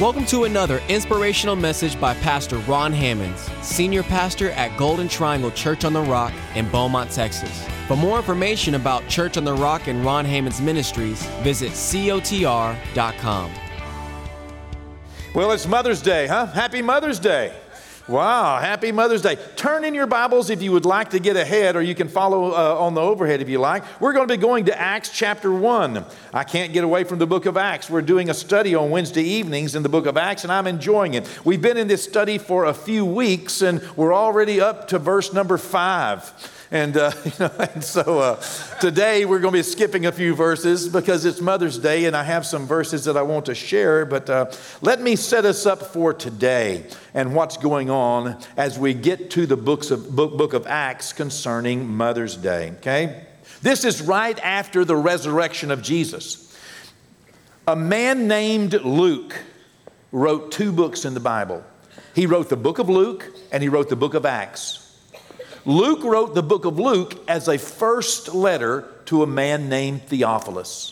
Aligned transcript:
Welcome 0.00 0.26
to 0.26 0.42
another 0.42 0.82
inspirational 0.88 1.54
message 1.54 2.00
by 2.00 2.14
Pastor 2.14 2.58
Ron 2.58 2.92
Hammonds, 2.92 3.48
Senior 3.62 4.02
Pastor 4.02 4.50
at 4.50 4.76
Golden 4.76 5.06
Triangle 5.06 5.52
Church 5.52 5.84
on 5.84 5.92
the 5.92 6.00
Rock 6.00 6.32
in 6.56 6.68
Beaumont, 6.68 7.12
Texas. 7.12 7.64
For 7.86 7.96
more 7.96 8.18
information 8.18 8.74
about 8.74 9.06
Church 9.06 9.36
on 9.36 9.44
the 9.44 9.54
Rock 9.54 9.86
and 9.86 10.04
Ron 10.04 10.24
Hammonds 10.24 10.60
Ministries, 10.60 11.24
visit 11.44 11.70
cotr.com. 11.70 13.52
Well, 15.32 15.52
it's 15.52 15.68
Mother's 15.68 16.02
Day, 16.02 16.26
huh? 16.26 16.46
Happy 16.46 16.82
Mother's 16.82 17.20
Day. 17.20 17.54
Wow, 18.06 18.58
happy 18.60 18.92
Mother's 18.92 19.22
Day. 19.22 19.38
Turn 19.56 19.82
in 19.82 19.94
your 19.94 20.06
Bibles 20.06 20.50
if 20.50 20.60
you 20.60 20.72
would 20.72 20.84
like 20.84 21.10
to 21.10 21.18
get 21.18 21.36
ahead, 21.36 21.74
or 21.74 21.80
you 21.80 21.94
can 21.94 22.08
follow 22.08 22.52
uh, 22.52 22.76
on 22.78 22.92
the 22.92 23.00
overhead 23.00 23.40
if 23.40 23.48
you 23.48 23.58
like. 23.58 23.82
We're 23.98 24.12
going 24.12 24.28
to 24.28 24.36
be 24.36 24.38
going 24.38 24.66
to 24.66 24.78
Acts 24.78 25.08
chapter 25.08 25.50
1. 25.50 26.04
I 26.34 26.44
can't 26.44 26.74
get 26.74 26.84
away 26.84 27.04
from 27.04 27.18
the 27.18 27.26
book 27.26 27.46
of 27.46 27.56
Acts. 27.56 27.88
We're 27.88 28.02
doing 28.02 28.28
a 28.28 28.34
study 28.34 28.74
on 28.74 28.90
Wednesday 28.90 29.22
evenings 29.22 29.74
in 29.74 29.82
the 29.82 29.88
book 29.88 30.04
of 30.04 30.18
Acts, 30.18 30.44
and 30.44 30.52
I'm 30.52 30.66
enjoying 30.66 31.14
it. 31.14 31.26
We've 31.46 31.62
been 31.62 31.78
in 31.78 31.88
this 31.88 32.04
study 32.04 32.36
for 32.36 32.66
a 32.66 32.74
few 32.74 33.06
weeks, 33.06 33.62
and 33.62 33.80
we're 33.96 34.14
already 34.14 34.60
up 34.60 34.88
to 34.88 34.98
verse 34.98 35.32
number 35.32 35.56
5. 35.56 36.53
And, 36.70 36.96
uh, 36.96 37.12
you 37.24 37.32
know, 37.40 37.50
and 37.58 37.84
so 37.84 38.18
uh, 38.18 38.42
today 38.80 39.24
we're 39.24 39.40
going 39.40 39.52
to 39.52 39.58
be 39.58 39.62
skipping 39.62 40.06
a 40.06 40.12
few 40.12 40.34
verses 40.34 40.88
because 40.88 41.24
it's 41.24 41.40
Mother's 41.40 41.78
Day 41.78 42.06
and 42.06 42.16
I 42.16 42.24
have 42.24 42.46
some 42.46 42.66
verses 42.66 43.04
that 43.04 43.16
I 43.16 43.22
want 43.22 43.46
to 43.46 43.54
share. 43.54 44.04
But 44.06 44.30
uh, 44.30 44.50
let 44.80 45.00
me 45.00 45.16
set 45.16 45.44
us 45.44 45.66
up 45.66 45.82
for 45.82 46.14
today 46.14 46.86
and 47.12 47.34
what's 47.34 47.56
going 47.56 47.90
on 47.90 48.38
as 48.56 48.78
we 48.78 48.94
get 48.94 49.30
to 49.30 49.46
the 49.46 49.56
books 49.56 49.90
of, 49.90 50.14
book, 50.14 50.36
book 50.36 50.52
of 50.52 50.66
Acts 50.66 51.12
concerning 51.12 51.86
Mother's 51.86 52.36
Day. 52.36 52.72
Okay? 52.78 53.26
This 53.62 53.84
is 53.84 54.02
right 54.02 54.38
after 54.40 54.84
the 54.84 54.96
resurrection 54.96 55.70
of 55.70 55.82
Jesus. 55.82 56.40
A 57.66 57.74
man 57.74 58.28
named 58.28 58.74
Luke 58.74 59.34
wrote 60.12 60.52
two 60.52 60.70
books 60.70 61.04
in 61.04 61.14
the 61.14 61.20
Bible. 61.20 61.64
He 62.14 62.26
wrote 62.26 62.48
the 62.48 62.56
book 62.56 62.78
of 62.78 62.88
Luke 62.88 63.32
and 63.50 63.62
he 63.62 63.68
wrote 63.68 63.88
the 63.88 63.96
book 63.96 64.14
of 64.14 64.26
Acts. 64.26 64.83
Luke 65.66 66.04
wrote 66.04 66.34
the 66.34 66.42
book 66.42 66.64
of 66.64 66.78
Luke 66.78 67.14
as 67.28 67.48
a 67.48 67.58
first 67.58 68.34
letter 68.34 68.86
to 69.06 69.22
a 69.22 69.26
man 69.26 69.68
named 69.68 70.02
Theophilus. 70.04 70.90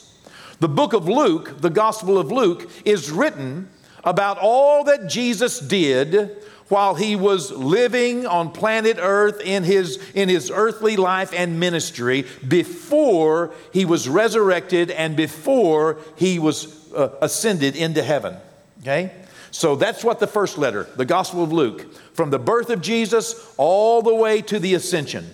The 0.60 0.68
book 0.68 0.92
of 0.92 1.08
Luke, 1.08 1.60
the 1.60 1.70
Gospel 1.70 2.18
of 2.18 2.30
Luke, 2.30 2.70
is 2.84 3.10
written 3.10 3.68
about 4.04 4.38
all 4.38 4.84
that 4.84 5.08
Jesus 5.08 5.58
did 5.58 6.36
while 6.68 6.94
he 6.94 7.16
was 7.16 7.50
living 7.50 8.24
on 8.26 8.50
planet 8.50 8.96
Earth 8.98 9.40
in 9.42 9.62
his, 9.62 9.98
in 10.14 10.28
his 10.28 10.50
earthly 10.50 10.96
life 10.96 11.34
and 11.36 11.60
ministry 11.60 12.24
before 12.48 13.52
he 13.72 13.84
was 13.84 14.08
resurrected 14.08 14.90
and 14.90 15.16
before 15.16 15.98
he 16.16 16.38
was 16.38 16.90
uh, 16.94 17.10
ascended 17.20 17.76
into 17.76 18.02
heaven. 18.02 18.36
Okay? 18.80 19.12
So 19.52 19.76
that's 19.76 20.02
what 20.02 20.18
the 20.18 20.26
first 20.26 20.58
letter, 20.58 20.88
the 20.96 21.04
Gospel 21.04 21.44
of 21.44 21.52
Luke, 21.52 21.94
from 22.14 22.30
the 22.30 22.38
birth 22.38 22.70
of 22.70 22.80
Jesus 22.80 23.54
all 23.58 24.02
the 24.02 24.14
way 24.14 24.40
to 24.42 24.58
the 24.58 24.74
ascension. 24.74 25.30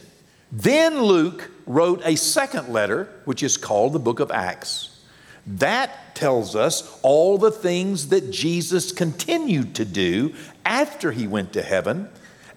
Then 0.50 1.00
Luke 1.00 1.50
wrote 1.66 2.02
a 2.04 2.16
second 2.16 2.68
letter, 2.72 3.08
which 3.24 3.42
is 3.42 3.56
called 3.56 3.92
the 3.92 4.00
book 4.00 4.18
of 4.18 4.30
Acts. 4.30 5.00
That 5.46 6.14
tells 6.14 6.56
us 6.56 6.98
all 7.02 7.38
the 7.38 7.52
things 7.52 8.08
that 8.08 8.30
Jesus 8.30 8.90
continued 8.90 9.76
to 9.76 9.84
do 9.84 10.34
after 10.66 11.12
he 11.12 11.26
went 11.26 11.52
to 11.52 11.62
heaven 11.62 12.08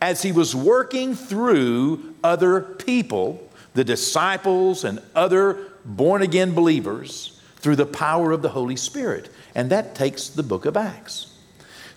as 0.01 0.23
he 0.23 0.31
was 0.31 0.55
working 0.55 1.13
through 1.13 2.15
other 2.23 2.59
people, 2.61 3.47
the 3.75 3.83
disciples 3.83 4.83
and 4.83 4.99
other 5.13 5.59
born 5.85 6.23
again 6.23 6.55
believers, 6.55 7.39
through 7.57 7.75
the 7.75 7.85
power 7.85 8.31
of 8.31 8.41
the 8.41 8.49
Holy 8.49 8.75
Spirit. 8.75 9.29
And 9.53 9.69
that 9.69 9.93
takes 9.93 10.27
the 10.27 10.41
book 10.41 10.65
of 10.65 10.75
Acts. 10.75 11.30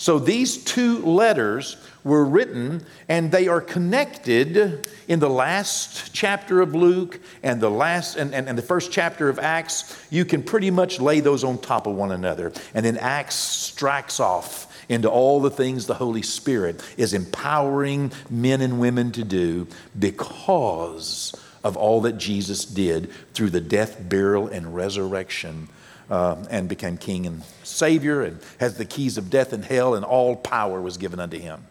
So 0.05 0.19
these 0.19 0.59
two 0.59 0.99
letters 0.99 1.79
were 2.05 2.27
written 2.27 2.85
and 3.09 3.33
they 3.33 3.49
are 3.49 3.63
connected 3.63 4.87
in 5.09 5.19
the 5.19 5.31
last 5.31 6.13
chapter 6.13 6.61
of 6.61 6.75
Luke 6.75 7.19
and 7.43 7.59
the 7.59 7.71
last 7.71 8.17
and, 8.17 8.35
and, 8.35 8.47
and, 8.47 8.59
the 8.59 8.61
first 8.61 8.93
chapter 8.93 9.31
of 9.31 9.39
Acts. 9.39 9.99
You 10.11 10.27
can 10.27 10.43
pretty 10.43 10.71
much 10.71 11.01
lay 11.01 11.21
those 11.21 11.43
on 11.43 11.57
top 11.57 11.87
of 11.87 11.95
one 11.95 12.13
another. 12.13 12.53
And 12.75 12.85
then 12.85 12.99
Acts 12.99 13.37
strikes 13.37 14.21
off 14.21 14.71
into 14.91 15.09
all 15.09 15.41
the 15.41 15.49
things 15.49 15.87
the 15.87 15.95
Holy 15.95 16.21
Spirit 16.21 16.83
is 16.99 17.15
empowering 17.15 18.13
men 18.29 18.61
and 18.61 18.79
women 18.79 19.11
to 19.13 19.25
do 19.25 19.67
because 19.99 21.35
of 21.65 21.79
all 21.79 22.03
that 22.03 22.19
Jesus 22.19 22.67
did 22.67 23.11
through 23.33 23.49
the 23.49 23.63
death, 23.63 24.07
burial, 24.07 24.49
and 24.49 24.77
resurrection 24.77 25.71
uh, 26.11 26.37
and 26.51 26.69
became 26.69 26.97
king 26.97 27.27
and 27.27 27.43
savior 27.63 28.23
and 28.23 28.41
has 28.61 28.77
the 28.77 28.85
keys 28.85 29.17
of 29.19 29.31
death 29.31 29.53
and 29.53 29.65
hell, 29.65 29.95
and 29.95 30.05
all 30.05 30.37
power 30.37 30.81
was 30.81 30.97
given 30.97 31.21
unto 31.21 31.39
him. 31.39 31.65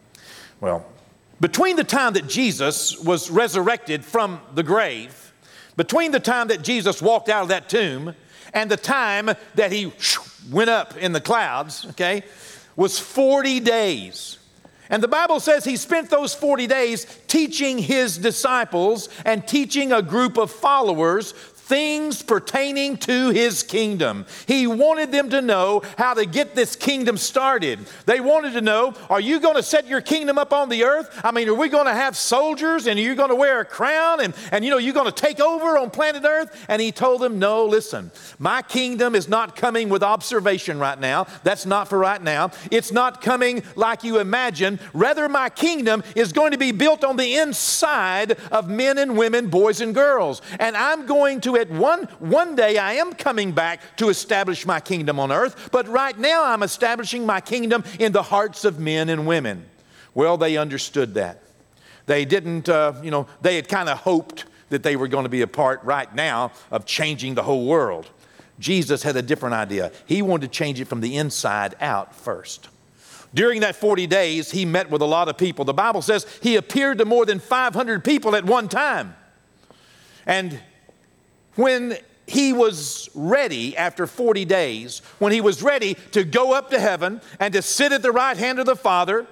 Well, 0.60 0.86
between 1.40 1.76
the 1.76 1.84
time 1.84 2.14
that 2.14 2.28
Jesus 2.28 2.98
was 3.00 3.30
resurrected 3.30 4.06
from 4.06 4.40
the 4.54 4.64
grave, 4.64 5.34
between 5.76 6.12
the 6.12 6.20
time 6.20 6.48
that 6.48 6.62
Jesus 6.62 7.02
walked 7.02 7.30
out 7.30 7.44
of 7.44 7.48
that 7.50 7.70
tomb 7.70 8.16
and 8.54 8.70
the 8.70 8.78
time 8.78 9.32
that 9.56 9.72
he 9.72 9.92
went 10.52 10.70
up 10.70 10.96
in 10.98 11.12
the 11.12 11.22
clouds, 11.22 11.86
okay, 11.90 12.24
was 12.76 13.00
40 13.00 13.60
days. 13.60 14.38
And 14.90 15.02
the 15.02 15.08
Bible 15.08 15.40
says 15.40 15.64
he 15.64 15.76
spent 15.76 16.10
those 16.10 16.36
40 16.36 16.68
days 16.68 17.06
teaching 17.28 17.78
his 17.78 18.18
disciples 18.18 19.10
and 19.26 19.48
teaching 19.48 19.92
a 19.92 20.02
group 20.02 20.38
of 20.38 20.52
followers 20.52 21.32
things 21.64 22.22
pertaining 22.22 22.98
to 22.98 23.30
his 23.30 23.64
kingdom. 23.64 24.26
He 24.48 24.68
wanted 24.68 25.12
them 25.12 25.30
to 25.30 25.42
know 25.42 25.82
how 25.98 26.14
to 26.14 26.26
get 26.26 26.56
this 26.56 26.76
kingdom 26.76 27.16
started. 27.16 27.80
They 28.06 28.20
wanted 28.20 28.54
to 28.54 28.62
know 28.62 28.94
are 29.10 29.22
you 29.22 29.40
going 29.40 29.56
to 29.56 29.64
set 29.64 29.88
your 29.88 30.02
kingdom 30.02 30.38
up 30.38 30.52
on 30.52 30.68
the 30.68 30.84
earth? 30.84 31.22
I 31.24 31.32
mean, 31.32 31.48
are 31.48 31.54
we 31.54 31.70
going 31.70 31.86
to 31.86 31.94
have 31.94 32.18
soldiers 32.18 32.86
and 32.86 33.00
are 33.00 33.02
you're 33.02 33.16
going 33.16 33.30
to 33.30 33.36
wear 33.36 33.62
a 33.62 33.66
crown 33.66 34.20
and, 34.20 34.34
and 34.52 34.66
you 34.66 34.72
know, 34.72 34.78
you're 34.78 34.94
going 34.94 35.12
to 35.12 35.12
take 35.12 35.40
over 35.40 35.78
on 35.78 35.90
planet 35.90 36.26
earth? 36.26 36.66
And 36.68 36.82
he 36.82 36.92
told 36.92 37.22
them, 37.22 37.40
no, 37.40 37.66
listen, 37.66 38.12
my 38.40 38.62
kingdom 38.62 39.16
is 39.16 39.30
not 39.30 39.56
coming 39.56 39.88
with 39.88 40.04
observation 40.04 40.80
right 40.80 41.00
now. 41.00 41.28
That's 41.44 41.66
not 41.66 41.88
for 41.88 41.98
right 41.98 42.22
now. 42.22 42.52
It's 42.72 42.92
not 42.92 43.22
coming 43.22 43.64
like 43.76 44.04
you 44.04 44.20
imagine. 44.20 44.80
Rather, 44.94 45.30
my 45.30 45.50
kingdom 45.50 46.04
is 46.14 46.34
going 46.34 46.52
to 46.52 46.58
be 46.58 46.74
built 46.74 47.06
on 47.06 47.16
the 47.16 47.36
inside 47.36 48.34
of 48.52 48.70
men 48.70 48.98
and 48.98 49.18
women, 49.18 49.48
boys 49.48 49.80
and 49.80 49.96
girls. 49.96 50.42
And 50.60 50.76
I'm 50.76 51.06
going 51.06 51.40
to 51.42 51.53
that 51.54 51.70
one, 51.70 52.04
one 52.20 52.56
day 52.56 52.78
I 52.78 52.94
am 52.94 53.14
coming 53.14 53.52
back 53.52 53.98
to 53.98 54.10
establish 54.10 54.66
my 54.66 54.80
kingdom 54.80 55.20
on 55.20 55.32
earth, 55.32 55.70
but 55.72 55.88
right 55.88 56.18
now 56.18 56.46
I'm 56.46 56.64
establishing 56.64 57.26
my 57.26 57.42
kingdom 57.42 57.84
in 58.00 58.12
the 58.12 58.24
hearts 58.24 58.66
of 58.66 58.80
men 58.80 59.10
and 59.10 59.26
women. 59.26 59.66
Well, 60.14 60.38
they 60.38 60.58
understood 60.58 61.14
that. 61.16 61.42
They 62.06 62.26
didn't, 62.26 62.70
uh, 62.70 62.94
you 63.02 63.12
know, 63.12 63.28
they 63.42 63.56
had 63.56 63.68
kind 63.68 63.90
of 63.90 64.00
hoped 64.00 64.46
that 64.70 64.84
they 64.84 64.96
were 64.96 65.08
going 65.08 65.24
to 65.24 65.30
be 65.30 65.42
a 65.42 65.48
part 65.48 65.84
right 65.84 66.14
now 66.14 66.52
of 66.72 66.86
changing 66.86 67.36
the 67.36 67.44
whole 67.44 67.66
world. 67.66 68.10
Jesus 68.60 69.04
had 69.04 69.16
a 69.16 69.22
different 69.22 69.56
idea. 69.56 69.92
He 70.06 70.22
wanted 70.22 70.52
to 70.52 70.58
change 70.58 70.80
it 70.80 70.86
from 70.86 71.02
the 71.02 71.18
inside 71.18 71.76
out 71.80 72.16
first. 72.16 72.70
During 73.34 73.62
that 73.62 73.76
40 73.76 74.06
days, 74.08 74.52
he 74.52 74.64
met 74.64 74.92
with 74.92 75.02
a 75.02 75.06
lot 75.06 75.28
of 75.28 75.38
people. 75.38 75.66
The 75.66 75.74
Bible 75.74 76.02
says 76.02 76.26
he 76.42 76.56
appeared 76.56 77.00
to 77.00 77.06
more 77.06 77.26
than 77.26 77.40
500 77.40 78.04
people 78.04 78.36
at 78.36 78.46
one 78.46 78.70
time. 78.70 79.16
And 80.26 80.60
when 81.56 81.98
he 82.26 82.54
was 82.54 83.10
ready 83.14 83.76
after 83.76 84.08
40 84.08 84.46
days, 84.46 85.02
when 85.20 85.34
he 85.34 85.42
was 85.42 85.62
ready 85.62 85.96
to 86.12 86.24
go 86.24 86.54
up 86.54 86.70
to 86.70 86.80
heaven 86.80 87.22
and 87.40 87.54
to 87.54 87.62
sit 87.62 87.92
at 87.92 88.02
the 88.02 88.12
right 88.12 88.38
hand 88.38 88.60
of 88.60 88.66
the 88.66 88.76
Father, 88.76 89.28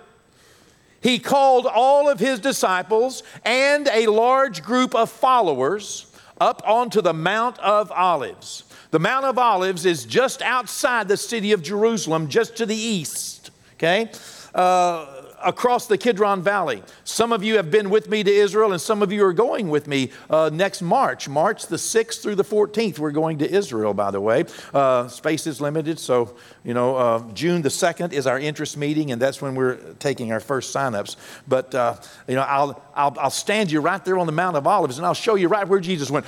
he 1.02 1.18
called 1.18 1.66
all 1.66 2.10
of 2.10 2.20
his 2.20 2.40
disciples 2.40 3.24
and 3.44 3.88
a 3.88 4.08
large 4.08 4.62
group 4.62 4.94
of 4.94 5.10
followers 5.10 6.06
up 6.40 6.62
onto 6.66 7.02
the 7.02 7.14
Mount 7.14 7.58
of 7.60 7.92
Olives. 7.92 8.64
The 8.92 9.00
Mount 9.00 9.26
of 9.26 9.38
Olives 9.38 9.86
is 9.86 10.06
just 10.06 10.42
outside 10.42 11.08
the 11.08 11.18
city 11.18 11.54
of 11.54 11.62
Jerusalem, 11.62 12.28
just 12.28 12.58
to 12.58 12.66
the 12.66 12.76
east. 12.76 13.52
Okay? 13.76 14.12
Uh, 14.54 15.21
across 15.44 15.88
the 15.88 15.98
Kidron 15.98 16.42
Valley. 16.42 16.84
Some 17.04 17.32
of 17.32 17.44
you 17.44 17.58
have 17.58 17.72
been 17.72 17.90
with 17.90 18.10
me 18.10 18.24
to 18.24 18.32
Israel, 18.32 18.72
and 18.72 18.82
some 18.82 19.02
of 19.02 19.12
you 19.12 19.26
are 19.26 19.34
going 19.34 19.70
with 19.70 19.88
me 19.88 20.12
uh, 20.30 20.50
next 20.54 20.82
March. 20.82 21.28
March 21.28 21.68
the 21.68 21.76
6th 21.76 22.22
through 22.22 22.36
the 22.36 22.44
14th, 22.44 23.00
we're 23.00 23.12
going 23.12 23.38
to 23.40 23.50
Israel, 23.50 23.94
by 23.94 24.12
the 24.12 24.22
way. 24.22 24.46
Uh, 24.74 25.08
space 25.08 25.48
is 25.48 25.62
limited, 25.62 26.00
so, 26.00 26.36
you 26.64 26.74
know, 26.74 26.96
uh, 26.96 27.34
June 27.34 27.62
the 27.62 27.70
2nd 27.70 28.14
is 28.14 28.28
our 28.28 28.40
interest 28.40 28.78
meeting, 28.78 29.12
and 29.12 29.22
that's 29.22 29.42
when 29.42 29.56
we're 29.56 29.78
taking 30.00 30.32
our 30.32 30.40
first 30.40 30.74
signups. 30.76 31.16
But, 31.48 31.74
uh, 31.76 31.96
you 32.28 32.36
know, 32.36 32.44
I'll, 32.44 32.82
I'll, 32.96 33.16
I'll 33.20 33.30
stand 33.30 33.72
you 33.72 33.82
right 33.82 34.04
there 34.04 34.18
on 34.18 34.26
the 34.26 34.32
Mount 34.32 34.58
of 34.58 34.68
Olives, 34.68 34.98
and 34.98 35.06
I'll 35.06 35.14
show 35.14 35.36
you 35.36 35.48
right 35.48 35.68
where 35.68 35.80
Jesus 35.80 36.10
went. 36.10 36.26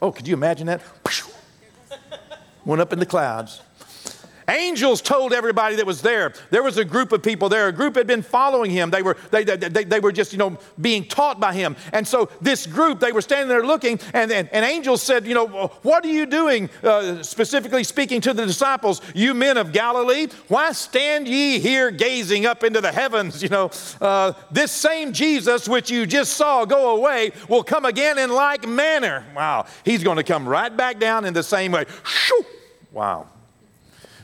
Oh, 0.00 0.12
could 0.12 0.28
you 0.28 0.34
imagine 0.34 0.68
that? 0.68 0.80
Went 2.64 2.80
up 2.80 2.92
in 2.92 2.98
the 2.98 3.06
clouds. 3.06 3.62
Angels 4.48 5.02
told 5.02 5.32
everybody 5.32 5.76
that 5.76 5.86
was 5.86 6.00
there. 6.00 6.32
There 6.50 6.62
was 6.62 6.78
a 6.78 6.84
group 6.84 7.12
of 7.12 7.22
people 7.22 7.48
there. 7.48 7.68
A 7.68 7.72
group 7.72 7.96
had 7.96 8.06
been 8.06 8.22
following 8.22 8.70
him. 8.70 8.90
They 8.90 9.02
were, 9.02 9.16
they, 9.30 9.44
they, 9.44 9.56
they, 9.56 9.84
they 9.84 10.00
were 10.00 10.12
just, 10.12 10.32
you 10.32 10.38
know, 10.38 10.58
being 10.80 11.04
taught 11.04 11.38
by 11.38 11.52
him. 11.52 11.76
And 11.92 12.08
so 12.08 12.30
this 12.40 12.66
group, 12.66 12.98
they 12.98 13.12
were 13.12 13.20
standing 13.20 13.48
there 13.48 13.64
looking, 13.64 14.00
and, 14.14 14.32
and, 14.32 14.48
and 14.52 14.64
angels 14.64 15.02
said, 15.02 15.26
you 15.26 15.34
know, 15.34 15.68
what 15.82 16.04
are 16.04 16.08
you 16.08 16.24
doing, 16.24 16.70
uh, 16.82 17.22
specifically 17.22 17.84
speaking 17.84 18.20
to 18.22 18.32
the 18.32 18.46
disciples, 18.46 19.02
you 19.14 19.34
men 19.34 19.58
of 19.58 19.72
Galilee? 19.72 20.28
Why 20.48 20.72
stand 20.72 21.28
ye 21.28 21.58
here 21.58 21.90
gazing 21.90 22.46
up 22.46 22.64
into 22.64 22.80
the 22.80 22.92
heavens? 22.92 23.42
You 23.42 23.50
know, 23.50 23.70
uh, 24.00 24.32
this 24.50 24.72
same 24.72 25.12
Jesus 25.12 25.68
which 25.68 25.90
you 25.90 26.06
just 26.06 26.32
saw 26.32 26.64
go 26.64 26.96
away 26.96 27.32
will 27.48 27.62
come 27.62 27.84
again 27.84 28.18
in 28.18 28.30
like 28.30 28.66
manner. 28.66 29.26
Wow. 29.36 29.66
He's 29.84 30.02
going 30.02 30.16
to 30.16 30.22
come 30.22 30.48
right 30.48 30.74
back 30.74 30.98
down 30.98 31.24
in 31.24 31.34
the 31.34 31.42
same 31.42 31.72
way. 31.72 31.84
Wow. 32.92 33.26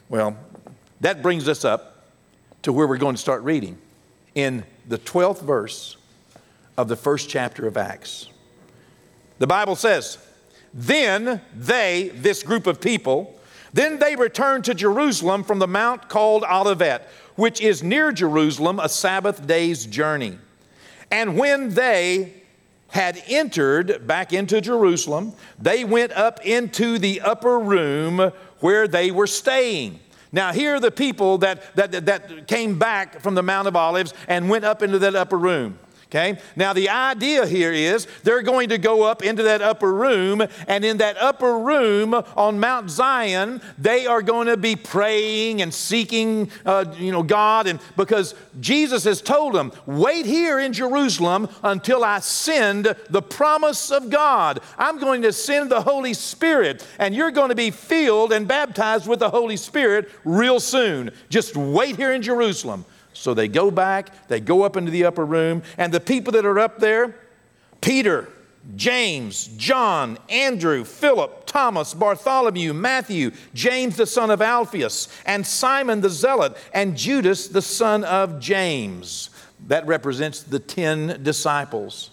Well, 0.09 0.37
that 1.01 1.23
brings 1.23 1.49
us 1.49 1.65
up 1.65 2.05
to 2.63 2.73
where 2.73 2.87
we're 2.87 2.99
going 2.99 3.15
to 3.15 3.21
start 3.21 3.43
reading 3.43 3.79
in 4.35 4.65
the 4.87 4.99
12th 4.99 5.43
verse 5.43 5.97
of 6.77 6.89
the 6.89 6.97
first 6.97 7.29
chapter 7.31 7.67
of 7.67 7.77
Acts. 7.77 8.29
The 9.39 9.47
Bible 9.47 9.77
says, 9.77 10.19
Then 10.75 11.41
they, 11.57 12.11
this 12.15 12.43
group 12.43 12.67
of 12.67 12.81
people, 12.81 13.39
then 13.73 13.99
they 13.99 14.15
returned 14.15 14.65
to 14.67 14.75
Jerusalem 14.75 15.43
from 15.43 15.59
the 15.59 15.67
mount 15.67 16.09
called 16.09 16.45
Olivet, 16.45 17.09
which 17.37 17.61
is 17.61 17.83
near 17.83 18.13
Jerusalem, 18.13 18.79
a 18.79 18.89
Sabbath 18.89 19.47
day's 19.47 19.87
journey. 19.87 20.39
And 21.11 21.39
when 21.39 21.71
they 21.71 22.35
had 22.89 23.21
entered 23.27 24.07
back 24.07 24.33
into 24.33 24.61
Jerusalem, 24.61 25.33
they 25.59 25.83
went 25.85 26.13
up 26.13 26.45
into 26.47 26.99
the 26.99 27.23
upper 27.23 27.59
room 27.59 28.31
where 28.65 28.89
they 28.89 29.11
were 29.11 29.27
staying. 29.27 30.01
Now, 30.33 30.55
here 30.55 30.77
are 30.77 30.81
the 30.81 30.91
people 30.91 31.37
that, 31.39 31.77
that, 31.77 32.07
that 32.07 32.49
came 32.49 32.79
back 32.79 33.21
from 33.21 33.35
the 33.35 33.43
Mount 33.43 33.69
of 33.69 33.77
Olives 33.77 34.15
and 34.27 34.49
went 34.49 34.65
up 34.65 34.83
into 34.83 34.99
that 35.01 35.15
upper 35.15 35.37
room. 35.37 35.79
Okay? 36.15 36.39
Now, 36.55 36.73
the 36.73 36.91
idea 36.91 37.45
here 37.45 37.73
is 37.73 38.07
they're 38.23 38.43
going 38.43 38.69
to 38.69 38.79
go 38.79 39.03
up 39.03 39.25
into 39.25 39.43
that 39.43 39.61
upper 39.63 39.93
room, 39.93 40.47
and 40.69 40.85
in 40.85 40.99
that 40.99 41.17
upper 41.19 41.59
room 41.59 42.15
on 42.15 42.61
Mount 42.61 42.89
Zion, 42.89 43.61
they 43.79 44.07
are 44.07 44.23
going 44.23 44.47
to 44.47 44.57
be 44.57 44.77
praying 44.77 45.61
and 45.61 45.75
seeking, 45.75 46.53
uh, 46.65 46.85
you 46.97 47.11
know, 47.11 47.25
God, 47.25 47.67
and 47.67 47.81
because 47.97 48.37
Jesus 48.61 49.03
has 49.03 49.21
told 49.21 49.55
them, 49.55 49.73
wait 49.87 50.25
here 50.25 50.61
in 50.61 50.73
Jerusalem 50.73 51.49
until 51.65 52.05
I 52.05 52.21
send 52.21 52.95
the 53.11 53.23
promise 53.23 53.91
of 53.91 54.09
God. 54.09 54.61
I'm 54.79 55.01
going 55.01 55.23
to 55.23 55.33
send 55.33 55.69
the 55.69 55.81
Holy 55.81 56.15
Spirit, 56.15 56.87
and 57.01 57.13
you're 57.13 57.33
going 57.33 57.49
to 57.49 57.57
be 57.57 57.73
filled 57.73 58.33
and 58.33 58.47
baptized 58.47 59.09
with 59.09 59.19
the 59.19 59.31
Holy 59.31 59.57
Spirit 59.57 60.09
real 60.25 60.61
soon. 60.61 61.11
Just 61.29 61.57
wait 61.57 61.97
here 61.97 62.13
in 62.13 62.23
Jerusalem. 62.23 62.85
So 63.15 63.33
they 63.33 63.49
go 63.49 63.71
back, 63.71 64.29
they 64.29 64.41
go 64.41 64.63
up 64.63 64.77
into 64.77 64.91
the 64.91 65.05
upper 65.05 65.25
room, 65.25 65.63
and 65.79 65.95
the 65.95 66.01
people 66.01 66.33
that 66.33 66.45
are 66.45 66.59
up 66.59 66.79
there 66.79 67.17
Peter, 67.81 68.29
James, 68.77 69.47
John, 69.59 70.19
Andrew, 70.29 70.85
Philip, 70.85 71.45
Thomas, 71.45 71.93
Bartholomew, 71.93 72.73
Matthew, 72.73 73.31
James 73.53 73.97
the 73.97 74.07
son 74.07 74.31
of 74.31 74.41
Alphaeus, 74.41 75.09
and 75.27 75.47
Simon 75.47 76.01
the 76.01 76.09
Zealot, 76.09 76.57
and 76.73 76.97
Judas 76.97 77.49
the 77.49 77.63
son 77.63 78.05
of 78.05 78.41
James. 78.41 79.31
That 79.67 79.87
represents 79.87 80.43
the 80.43 80.59
10 80.59 81.23
disciples. 81.23 82.11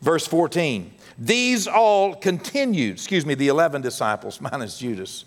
Verse 0.00 0.26
14. 0.26 0.92
These 1.18 1.66
all 1.66 2.14
continued, 2.14 2.94
excuse 2.94 3.26
me, 3.26 3.34
the 3.34 3.48
11 3.48 3.82
disciples, 3.82 4.40
minus 4.40 4.78
Judas. 4.78 5.24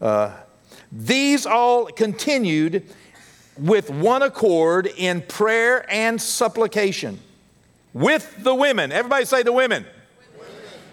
Uh, 0.00 0.32
these 0.92 1.46
all 1.46 1.86
continued 1.86 2.84
with 3.58 3.90
one 3.90 4.22
accord 4.22 4.86
in 4.96 5.22
prayer 5.22 5.84
and 5.90 6.20
supplication 6.20 7.18
with 7.92 8.42
the 8.42 8.54
women. 8.54 8.92
Everybody 8.92 9.24
say 9.24 9.42
the 9.42 9.52
women. 9.52 9.86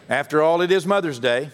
After 0.10 0.42
all, 0.42 0.62
it 0.62 0.71
is 0.71 0.86
Mother's 0.86 1.19
Day. 1.19 1.50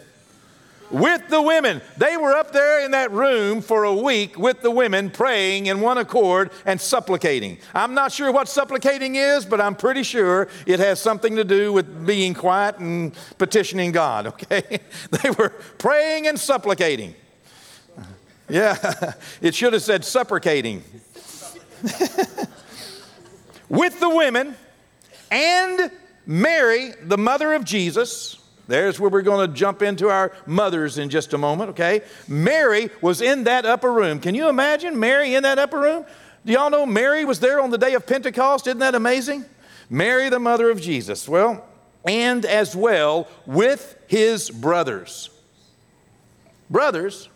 With 0.91 1.27
the 1.29 1.41
women. 1.41 1.81
They 1.97 2.17
were 2.17 2.33
up 2.33 2.51
there 2.51 2.83
in 2.83 2.91
that 2.91 3.11
room 3.11 3.61
for 3.61 3.83
a 3.83 3.93
week 3.93 4.37
with 4.37 4.61
the 4.61 4.71
women 4.71 5.11
praying 5.11 5.67
in 5.67 5.81
one 5.81 5.99
accord 5.99 6.51
and 6.65 6.81
supplicating. 6.81 7.59
I'm 7.75 7.93
not 7.93 8.11
sure 8.11 8.31
what 8.31 8.47
supplicating 8.47 9.15
is, 9.15 9.45
but 9.45 9.61
I'm 9.61 9.75
pretty 9.75 10.01
sure 10.01 10.47
it 10.65 10.79
has 10.79 10.99
something 10.99 11.35
to 11.35 11.43
do 11.43 11.71
with 11.71 12.07
being 12.07 12.33
quiet 12.33 12.79
and 12.79 13.13
petitioning 13.37 13.91
God, 13.91 14.27
okay? 14.33 14.79
they 15.11 15.29
were 15.31 15.49
praying 15.77 16.27
and 16.27 16.39
supplicating. 16.39 17.13
Yeah, 18.49 19.13
it 19.41 19.55
should 19.55 19.73
have 19.73 19.81
said 19.83 20.03
supplicating. 20.03 20.83
With 23.69 23.99
the 23.99 24.09
women 24.09 24.55
and 25.31 25.91
Mary, 26.25 26.93
the 27.01 27.17
mother 27.17 27.53
of 27.53 27.63
Jesus. 27.63 28.37
There's 28.67 28.99
where 28.99 29.09
we're 29.09 29.23
going 29.23 29.47
to 29.47 29.53
jump 29.53 29.81
into 29.81 30.09
our 30.09 30.31
mothers 30.45 30.99
in 30.99 31.09
just 31.09 31.33
a 31.33 31.39
moment, 31.39 31.71
okay? 31.71 32.01
Mary 32.27 32.91
was 33.01 33.19
in 33.19 33.45
that 33.45 33.65
upper 33.65 33.91
room. 33.91 34.19
Can 34.19 34.35
you 34.35 34.47
imagine 34.47 34.99
Mary 34.99 35.33
in 35.33 35.41
that 35.41 35.57
upper 35.57 35.79
room? 35.79 36.05
Do 36.45 36.53
y'all 36.53 36.69
know 36.69 36.85
Mary 36.85 37.25
was 37.25 37.39
there 37.39 37.59
on 37.59 37.71
the 37.71 37.79
day 37.79 37.95
of 37.95 38.05
Pentecost? 38.05 38.67
Isn't 38.67 38.79
that 38.79 38.93
amazing? 38.93 39.45
Mary, 39.89 40.29
the 40.29 40.39
mother 40.39 40.69
of 40.69 40.79
Jesus. 40.79 41.27
Well, 41.27 41.65
and 42.05 42.45
as 42.45 42.75
well 42.75 43.27
with 43.45 43.97
his 44.07 44.51
brothers. 44.51 45.31
Brothers, 46.69 47.27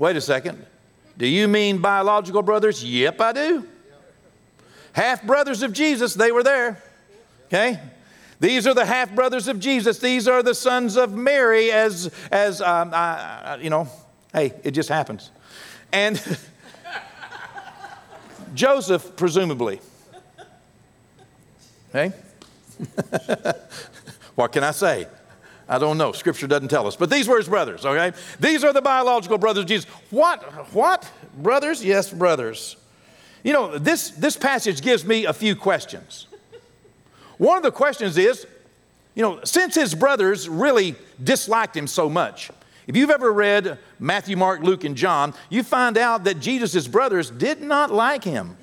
Wait 0.00 0.16
a 0.16 0.20
second. 0.20 0.64
Do 1.18 1.26
you 1.26 1.46
mean 1.46 1.76
biological 1.76 2.40
brothers? 2.40 2.82
Yep, 2.82 3.20
I 3.20 3.32
do. 3.32 3.68
Half 4.94 5.24
brothers 5.24 5.62
of 5.62 5.74
Jesus, 5.74 6.14
they 6.14 6.32
were 6.32 6.42
there. 6.42 6.82
Okay? 7.48 7.78
These 8.40 8.66
are 8.66 8.72
the 8.72 8.86
half 8.86 9.14
brothers 9.14 9.46
of 9.46 9.60
Jesus. 9.60 9.98
These 9.98 10.26
are 10.26 10.42
the 10.42 10.54
sons 10.54 10.96
of 10.96 11.12
Mary, 11.12 11.70
as, 11.70 12.10
as 12.30 12.62
um, 12.62 12.92
I, 12.94 13.58
you 13.60 13.68
know, 13.68 13.88
hey, 14.32 14.54
it 14.64 14.70
just 14.70 14.88
happens. 14.88 15.30
And 15.92 16.16
Joseph, 18.54 19.16
presumably. 19.16 19.82
Okay? 21.90 22.10
what 24.34 24.50
can 24.50 24.64
I 24.64 24.70
say? 24.70 25.06
I 25.70 25.78
don't 25.78 25.98
know. 25.98 26.10
Scripture 26.10 26.48
doesn't 26.48 26.66
tell 26.66 26.88
us. 26.88 26.96
But 26.96 27.10
these 27.10 27.28
were 27.28 27.36
his 27.36 27.48
brothers, 27.48 27.86
okay? 27.86 28.12
These 28.40 28.64
are 28.64 28.72
the 28.72 28.82
biological 28.82 29.38
brothers 29.38 29.62
of 29.62 29.68
Jesus. 29.68 29.88
What? 30.10 30.42
What? 30.74 31.08
Brothers? 31.38 31.84
Yes, 31.84 32.12
brothers. 32.12 32.76
You 33.44 33.52
know, 33.52 33.78
this, 33.78 34.10
this 34.10 34.36
passage 34.36 34.82
gives 34.82 35.04
me 35.04 35.26
a 35.26 35.32
few 35.32 35.54
questions. 35.54 36.26
One 37.38 37.56
of 37.56 37.62
the 37.62 37.70
questions 37.70 38.18
is, 38.18 38.48
you 39.14 39.22
know, 39.22 39.40
since 39.44 39.76
his 39.76 39.94
brothers 39.94 40.48
really 40.48 40.96
disliked 41.22 41.76
him 41.76 41.86
so 41.86 42.10
much, 42.10 42.50
if 42.88 42.96
you've 42.96 43.10
ever 43.10 43.32
read 43.32 43.78
Matthew, 44.00 44.36
Mark, 44.36 44.62
Luke, 44.62 44.82
and 44.82 44.96
John, 44.96 45.34
you 45.50 45.62
find 45.62 45.96
out 45.96 46.24
that 46.24 46.40
Jesus' 46.40 46.88
brothers 46.88 47.30
did 47.30 47.62
not 47.62 47.92
like 47.92 48.24
him. 48.24 48.56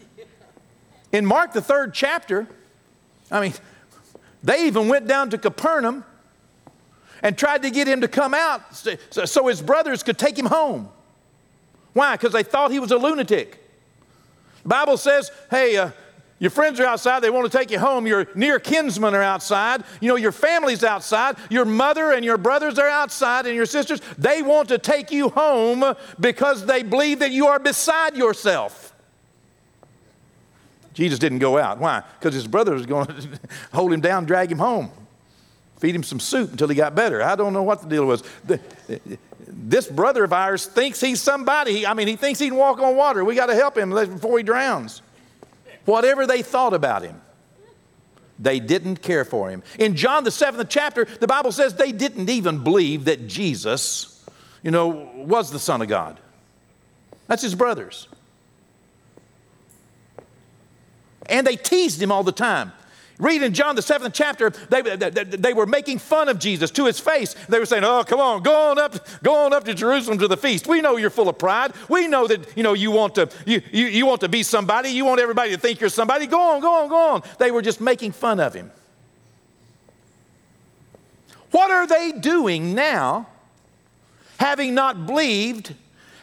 In 1.13 1.25
Mark, 1.25 1.53
the 1.53 1.61
third 1.61 1.93
chapter, 1.93 2.47
I 3.31 3.39
mean, 3.39 3.53
they 4.43 4.67
even 4.67 4.89
went 4.89 5.07
down 5.07 5.29
to 5.29 5.37
Capernaum 5.37 6.03
and 7.23 7.37
tried 7.37 7.63
to 7.63 7.71
get 7.71 7.87
him 7.87 8.01
to 8.01 8.07
come 8.07 8.33
out 8.33 8.61
so 8.73 9.47
his 9.47 9.61
brothers 9.61 10.03
could 10.03 10.17
take 10.17 10.37
him 10.37 10.45
home. 10.45 10.89
Why? 11.93 12.15
Because 12.15 12.33
they 12.33 12.43
thought 12.43 12.71
he 12.71 12.79
was 12.79 12.91
a 12.91 12.97
lunatic. 12.97 13.63
The 14.63 14.69
Bible 14.69 14.97
says, 14.97 15.31
hey, 15.49 15.77
uh, 15.77 15.91
your 16.39 16.51
friends 16.51 16.79
are 16.79 16.85
outside, 16.85 17.21
they 17.21 17.31
want 17.31 17.51
to 17.51 17.57
take 17.57 17.71
you 17.71 17.79
home. 17.79 18.05
Your 18.05 18.27
near 18.35 18.59
kinsmen 18.59 19.15
are 19.15 19.23
outside. 19.23 19.83
You 19.99 20.09
know, 20.09 20.15
your 20.15 20.31
family's 20.31 20.83
outside. 20.83 21.37
Your 21.49 21.65
mother 21.65 22.11
and 22.11 22.23
your 22.23 22.37
brothers 22.37 22.77
are 22.77 22.87
outside, 22.87 23.47
and 23.47 23.55
your 23.55 23.65
sisters, 23.65 24.01
they 24.19 24.43
want 24.43 24.69
to 24.69 24.77
take 24.77 25.11
you 25.11 25.29
home 25.29 25.95
because 26.19 26.65
they 26.67 26.83
believe 26.83 27.19
that 27.19 27.31
you 27.31 27.47
are 27.47 27.57
beside 27.57 28.15
yourself. 28.15 28.93
Jesus 30.93 31.17
didn't 31.17 31.39
go 31.39 31.57
out. 31.57 31.79
Why? 31.79 32.03
Because 32.19 32.35
his 32.35 32.47
brothers 32.47 32.81
were 32.81 32.87
going 32.87 33.07
to 33.07 33.39
hold 33.73 33.91
him 33.91 34.01
down, 34.01 34.25
drag 34.25 34.51
him 34.51 34.59
home 34.59 34.91
feed 35.77 35.95
him 35.95 36.03
some 36.03 36.19
soup 36.19 36.51
until 36.51 36.67
he 36.67 36.75
got 36.75 36.95
better. 36.95 37.21
I 37.21 37.35
don't 37.35 37.53
know 37.53 37.63
what 37.63 37.81
the 37.81 37.87
deal 37.87 38.05
was. 38.05 38.23
The, 38.45 38.59
this 39.47 39.87
brother 39.87 40.23
of 40.23 40.33
ours 40.33 40.65
thinks 40.65 40.99
he's 40.99 41.21
somebody. 41.21 41.85
I 41.85 41.93
mean, 41.93 42.07
he 42.07 42.15
thinks 42.15 42.39
he 42.39 42.49
can 42.49 42.57
walk 42.57 42.79
on 42.79 42.95
water. 42.95 43.23
We 43.23 43.35
got 43.35 43.47
to 43.47 43.55
help 43.55 43.77
him 43.77 43.91
before 43.91 44.37
he 44.37 44.43
drowns. 44.43 45.01
Whatever 45.85 46.27
they 46.27 46.41
thought 46.41 46.73
about 46.73 47.03
him, 47.03 47.21
they 48.39 48.59
didn't 48.59 49.01
care 49.01 49.25
for 49.25 49.49
him. 49.49 49.63
In 49.79 49.95
John, 49.95 50.23
the 50.23 50.31
seventh 50.31 50.69
chapter, 50.69 51.05
the 51.05 51.27
Bible 51.27 51.51
says 51.51 51.73
they 51.75 51.91
didn't 51.91 52.29
even 52.29 52.63
believe 52.63 53.05
that 53.05 53.27
Jesus, 53.27 54.25
you 54.63 54.71
know, 54.71 54.87
was 55.15 55.51
the 55.51 55.59
Son 55.59 55.81
of 55.81 55.87
God. 55.87 56.19
That's 57.27 57.41
his 57.41 57.55
brothers. 57.55 58.07
And 61.29 61.45
they 61.45 61.55
teased 61.55 62.01
him 62.01 62.11
all 62.11 62.23
the 62.23 62.31
time. 62.31 62.71
Read 63.19 63.41
in 63.41 63.53
John 63.53 63.75
the 63.75 63.81
seventh 63.81 64.13
chapter, 64.13 64.51
they, 64.69 64.83
they, 64.83 65.09
they, 65.09 65.53
were 65.53 65.65
making 65.65 65.97
fun 65.97 66.29
of 66.29 66.37
Jesus 66.37 66.69
to 66.71 66.85
his 66.85 66.99
face. 66.99 67.33
They 67.49 67.57
were 67.57 67.65
saying, 67.65 67.83
Oh, 67.83 68.03
come 68.03 68.19
on, 68.19 68.43
go 68.43 68.69
on 68.69 68.77
up, 68.77 68.95
go 69.23 69.45
on 69.45 69.53
up 69.53 69.63
to 69.63 69.73
Jerusalem 69.73 70.19
to 70.19 70.27
the 70.27 70.37
feast. 70.37 70.67
We 70.67 70.81
know 70.81 70.97
you're 70.97 71.09
full 71.09 71.27
of 71.27 71.39
pride. 71.39 71.73
We 71.89 72.07
know 72.07 72.27
that 72.27 72.55
you 72.55 72.61
know 72.61 72.73
you 72.73 72.91
want 72.91 73.15
to 73.15 73.29
you, 73.45 73.63
you, 73.71 73.87
you 73.87 74.05
want 74.05 74.21
to 74.21 74.29
be 74.29 74.43
somebody, 74.43 74.89
you 74.89 75.03
want 75.03 75.19
everybody 75.19 75.49
to 75.51 75.57
think 75.57 75.79
you're 75.79 75.89
somebody. 75.89 76.27
Go 76.27 76.39
on, 76.39 76.61
go 76.61 76.83
on, 76.83 76.89
go 76.89 77.09
on. 77.13 77.23
They 77.39 77.49
were 77.49 77.63
just 77.63 77.81
making 77.81 78.11
fun 78.11 78.39
of 78.39 78.53
him. 78.53 78.71
What 81.49 81.71
are 81.71 81.87
they 81.87 82.11
doing 82.11 82.75
now, 82.75 83.27
having 84.37 84.75
not 84.75 85.07
believed 85.07 85.73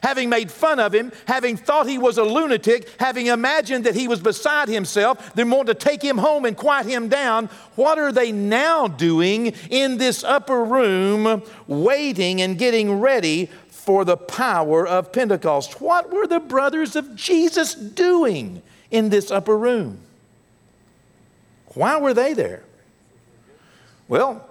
having 0.04 0.28
made 0.28 0.50
fun 0.50 0.78
of 0.78 0.94
him, 0.94 1.10
having 1.24 1.56
thought 1.56 1.88
he 1.88 1.96
was 1.96 2.18
a 2.18 2.22
lunatic, 2.22 2.86
having 3.00 3.28
imagined 3.28 3.84
that 3.84 3.94
he 3.94 4.06
was 4.06 4.20
beside 4.20 4.68
himself, 4.68 5.34
then 5.34 5.50
want 5.50 5.66
to 5.66 5.74
take 5.74 6.02
him 6.02 6.18
home 6.18 6.44
and 6.44 6.58
quiet 6.58 6.84
him 6.84 7.08
down, 7.08 7.46
what 7.74 7.98
are 7.98 8.12
they 8.12 8.30
now 8.30 8.86
doing 8.86 9.46
in 9.70 9.96
this 9.96 10.22
upper 10.22 10.62
room, 10.62 11.42
waiting 11.66 12.42
and 12.42 12.58
getting 12.58 13.00
ready 13.00 13.46
for 13.70 14.04
the 14.04 14.18
power 14.18 14.86
of 14.86 15.10
Pentecost? 15.10 15.80
What 15.80 16.12
were 16.12 16.26
the 16.26 16.40
brothers 16.40 16.96
of 16.96 17.16
Jesus 17.16 17.74
doing 17.74 18.60
in 18.90 19.08
this 19.08 19.30
upper 19.30 19.56
room? 19.56 20.00
Why 21.68 21.98
were 21.98 22.12
they 22.12 22.34
there? 22.34 22.62
Well, 24.06 24.46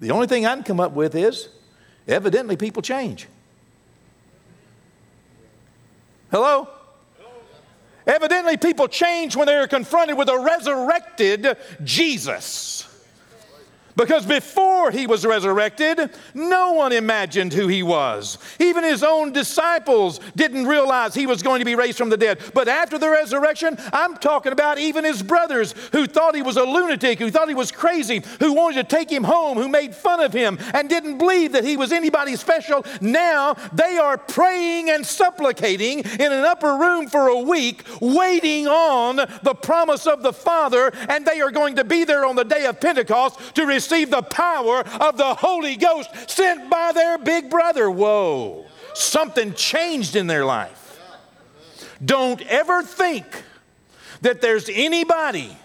the 0.00 0.10
only 0.10 0.26
thing 0.26 0.44
I 0.44 0.56
can 0.56 0.64
come 0.64 0.80
up 0.80 0.90
with 0.90 1.14
is 1.14 1.50
evidently 2.08 2.56
people 2.56 2.82
change. 2.82 3.28
Hello? 6.36 6.68
Evidently, 8.06 8.58
people 8.58 8.88
change 8.88 9.34
when 9.34 9.46
they 9.46 9.54
are 9.54 9.66
confronted 9.66 10.18
with 10.18 10.28
a 10.28 10.38
resurrected 10.38 11.56
Jesus. 11.82 12.85
Because 13.96 14.26
before 14.26 14.90
he 14.90 15.06
was 15.06 15.24
resurrected, 15.24 16.10
no 16.34 16.72
one 16.72 16.92
imagined 16.92 17.54
who 17.54 17.66
he 17.66 17.82
was. 17.82 18.36
Even 18.60 18.84
his 18.84 19.02
own 19.02 19.32
disciples 19.32 20.20
didn't 20.36 20.66
realize 20.66 21.14
he 21.14 21.26
was 21.26 21.42
going 21.42 21.60
to 21.60 21.64
be 21.64 21.74
raised 21.74 21.96
from 21.96 22.10
the 22.10 22.16
dead. 22.18 22.38
But 22.52 22.68
after 22.68 22.98
the 22.98 23.08
resurrection, 23.08 23.78
I'm 23.94 24.18
talking 24.18 24.52
about 24.52 24.78
even 24.78 25.04
his 25.04 25.22
brothers 25.22 25.74
who 25.92 26.06
thought 26.06 26.34
he 26.34 26.42
was 26.42 26.58
a 26.58 26.64
lunatic, 26.64 27.18
who 27.18 27.30
thought 27.30 27.48
he 27.48 27.54
was 27.54 27.72
crazy, 27.72 28.22
who 28.38 28.52
wanted 28.52 28.86
to 28.86 28.96
take 28.96 29.10
him 29.10 29.24
home, 29.24 29.56
who 29.56 29.68
made 29.68 29.94
fun 29.94 30.20
of 30.20 30.34
him, 30.34 30.58
and 30.74 30.90
didn't 30.90 31.16
believe 31.16 31.52
that 31.52 31.64
he 31.64 31.78
was 31.78 31.90
anybody 31.90 32.36
special. 32.36 32.84
Now 33.00 33.54
they 33.72 33.96
are 33.96 34.18
praying 34.18 34.90
and 34.90 35.06
supplicating 35.06 36.00
in 36.00 36.32
an 36.32 36.44
upper 36.44 36.76
room 36.76 37.08
for 37.08 37.28
a 37.28 37.38
week, 37.38 37.82
waiting 38.02 38.68
on 38.68 39.16
the 39.16 39.54
promise 39.54 40.06
of 40.06 40.22
the 40.22 40.34
Father, 40.34 40.92
and 41.08 41.24
they 41.24 41.40
are 41.40 41.50
going 41.50 41.76
to 41.76 41.84
be 41.84 42.04
there 42.04 42.26
on 42.26 42.36
the 42.36 42.44
day 42.44 42.66
of 42.66 42.78
Pentecost 42.78 43.54
to 43.54 43.64
receive 43.64 43.85
receive 43.90 44.10
the 44.10 44.22
power 44.22 44.80
of 45.00 45.16
the 45.16 45.34
Holy 45.34 45.76
Ghost 45.76 46.10
sent 46.28 46.68
by 46.68 46.92
their 46.92 47.18
big 47.18 47.48
brother. 47.48 47.90
Whoa, 47.90 48.66
something 48.94 49.54
changed 49.54 50.16
in 50.16 50.26
their 50.26 50.44
life. 50.44 51.00
Don't 52.04 52.42
ever 52.42 52.82
think 52.82 53.24
that 54.22 54.40
there's 54.40 54.68
anybody 54.68 55.56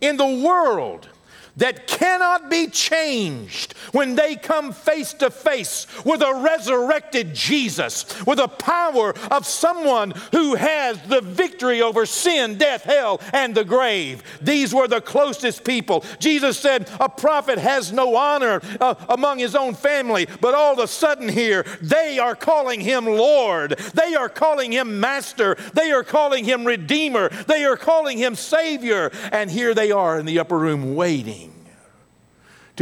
in 0.00 0.16
the 0.16 0.26
world 0.26 1.08
that 1.56 1.86
cannot 1.86 2.50
be 2.50 2.68
changed 2.68 3.74
when 3.92 4.14
they 4.14 4.36
come 4.36 4.72
face 4.72 5.12
to 5.14 5.30
face 5.30 5.86
with 6.04 6.22
a 6.22 6.34
resurrected 6.34 7.34
Jesus, 7.34 8.24
with 8.26 8.38
the 8.38 8.48
power 8.48 9.14
of 9.30 9.46
someone 9.46 10.12
who 10.32 10.54
has 10.54 11.00
the 11.02 11.20
victory 11.20 11.82
over 11.82 12.06
sin, 12.06 12.56
death, 12.56 12.84
hell, 12.84 13.20
and 13.32 13.54
the 13.54 13.64
grave. 13.64 14.22
These 14.40 14.74
were 14.74 14.88
the 14.88 15.00
closest 15.00 15.64
people. 15.64 16.04
Jesus 16.18 16.58
said, 16.58 16.88
A 17.00 17.08
prophet 17.08 17.58
has 17.58 17.92
no 17.92 18.16
honor 18.16 18.60
uh, 18.80 18.94
among 19.08 19.38
his 19.38 19.54
own 19.54 19.74
family, 19.74 20.26
but 20.40 20.54
all 20.54 20.72
of 20.72 20.78
a 20.78 20.88
sudden 20.88 21.28
here, 21.28 21.64
they 21.80 22.18
are 22.18 22.34
calling 22.34 22.80
him 22.80 23.04
Lord. 23.04 23.72
They 23.94 24.14
are 24.14 24.28
calling 24.28 24.72
him 24.72 25.00
Master. 25.00 25.56
They 25.74 25.90
are 25.90 26.04
calling 26.04 26.44
him 26.44 26.66
Redeemer. 26.66 27.28
They 27.28 27.64
are 27.64 27.76
calling 27.76 28.18
him 28.18 28.34
Savior. 28.36 29.10
And 29.30 29.50
here 29.50 29.74
they 29.74 29.90
are 29.90 30.18
in 30.18 30.26
the 30.26 30.38
upper 30.38 30.58
room 30.58 30.94
waiting 30.94 31.41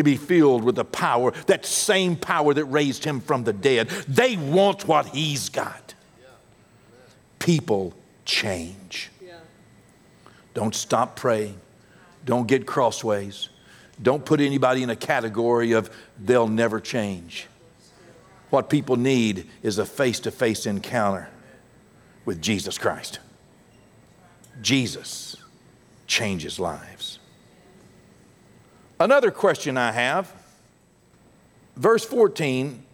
to 0.00 0.04
be 0.04 0.16
filled 0.16 0.64
with 0.64 0.75
the 0.75 0.85
power, 0.85 1.30
that 1.47 1.64
same 1.64 2.16
power 2.16 2.52
that 2.54 2.64
raised 2.64 3.04
him 3.04 3.21
from 3.21 3.45
the 3.45 3.52
dead. 3.52 3.88
They 4.09 4.37
want 4.37 4.88
what 4.88 5.07
he's 5.07 5.49
got. 5.49 5.95
People 7.38 7.95
change. 8.25 9.11
Don't 10.52 10.75
stop 10.75 11.16
praying. 11.16 11.59
Don't 12.25 12.47
get 12.47 12.66
crossways. 12.66 13.49
Don't 14.02 14.25
put 14.25 14.40
anybody 14.40 14.83
in 14.83 14.90
a 14.90 14.97
category 14.97 15.73
of 15.73 15.90
they'll 16.19 16.49
never 16.49 16.80
change. 16.80 17.47
What 18.50 18.69
people 18.69 18.97
need 18.97 19.49
is 19.62 19.78
a 19.78 19.87
face 19.87 20.21
to 20.21 20.30
face 20.30 20.66
encounter 20.66 21.28
with 22.25 22.42
Jesus 22.42 22.78
Christ. 22.78 23.21
Jesus 24.61 25.37
changes 26.07 26.59
lives. 26.59 27.10
Another 29.00 29.30
question 29.30 29.78
I 29.78 29.92
have, 29.92 30.30
verse 31.75 32.04
14 32.04 32.85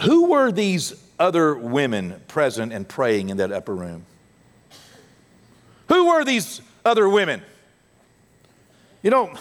Who 0.00 0.30
were 0.30 0.50
these 0.50 0.94
other 1.18 1.54
women 1.54 2.22
present 2.26 2.72
and 2.72 2.88
praying 2.88 3.28
in 3.28 3.36
that 3.36 3.52
upper 3.52 3.74
room? 3.74 4.06
Who 5.88 6.08
were 6.08 6.24
these 6.24 6.62
other 6.86 7.06
women? 7.06 7.42
You 9.02 9.10
know, 9.10 9.34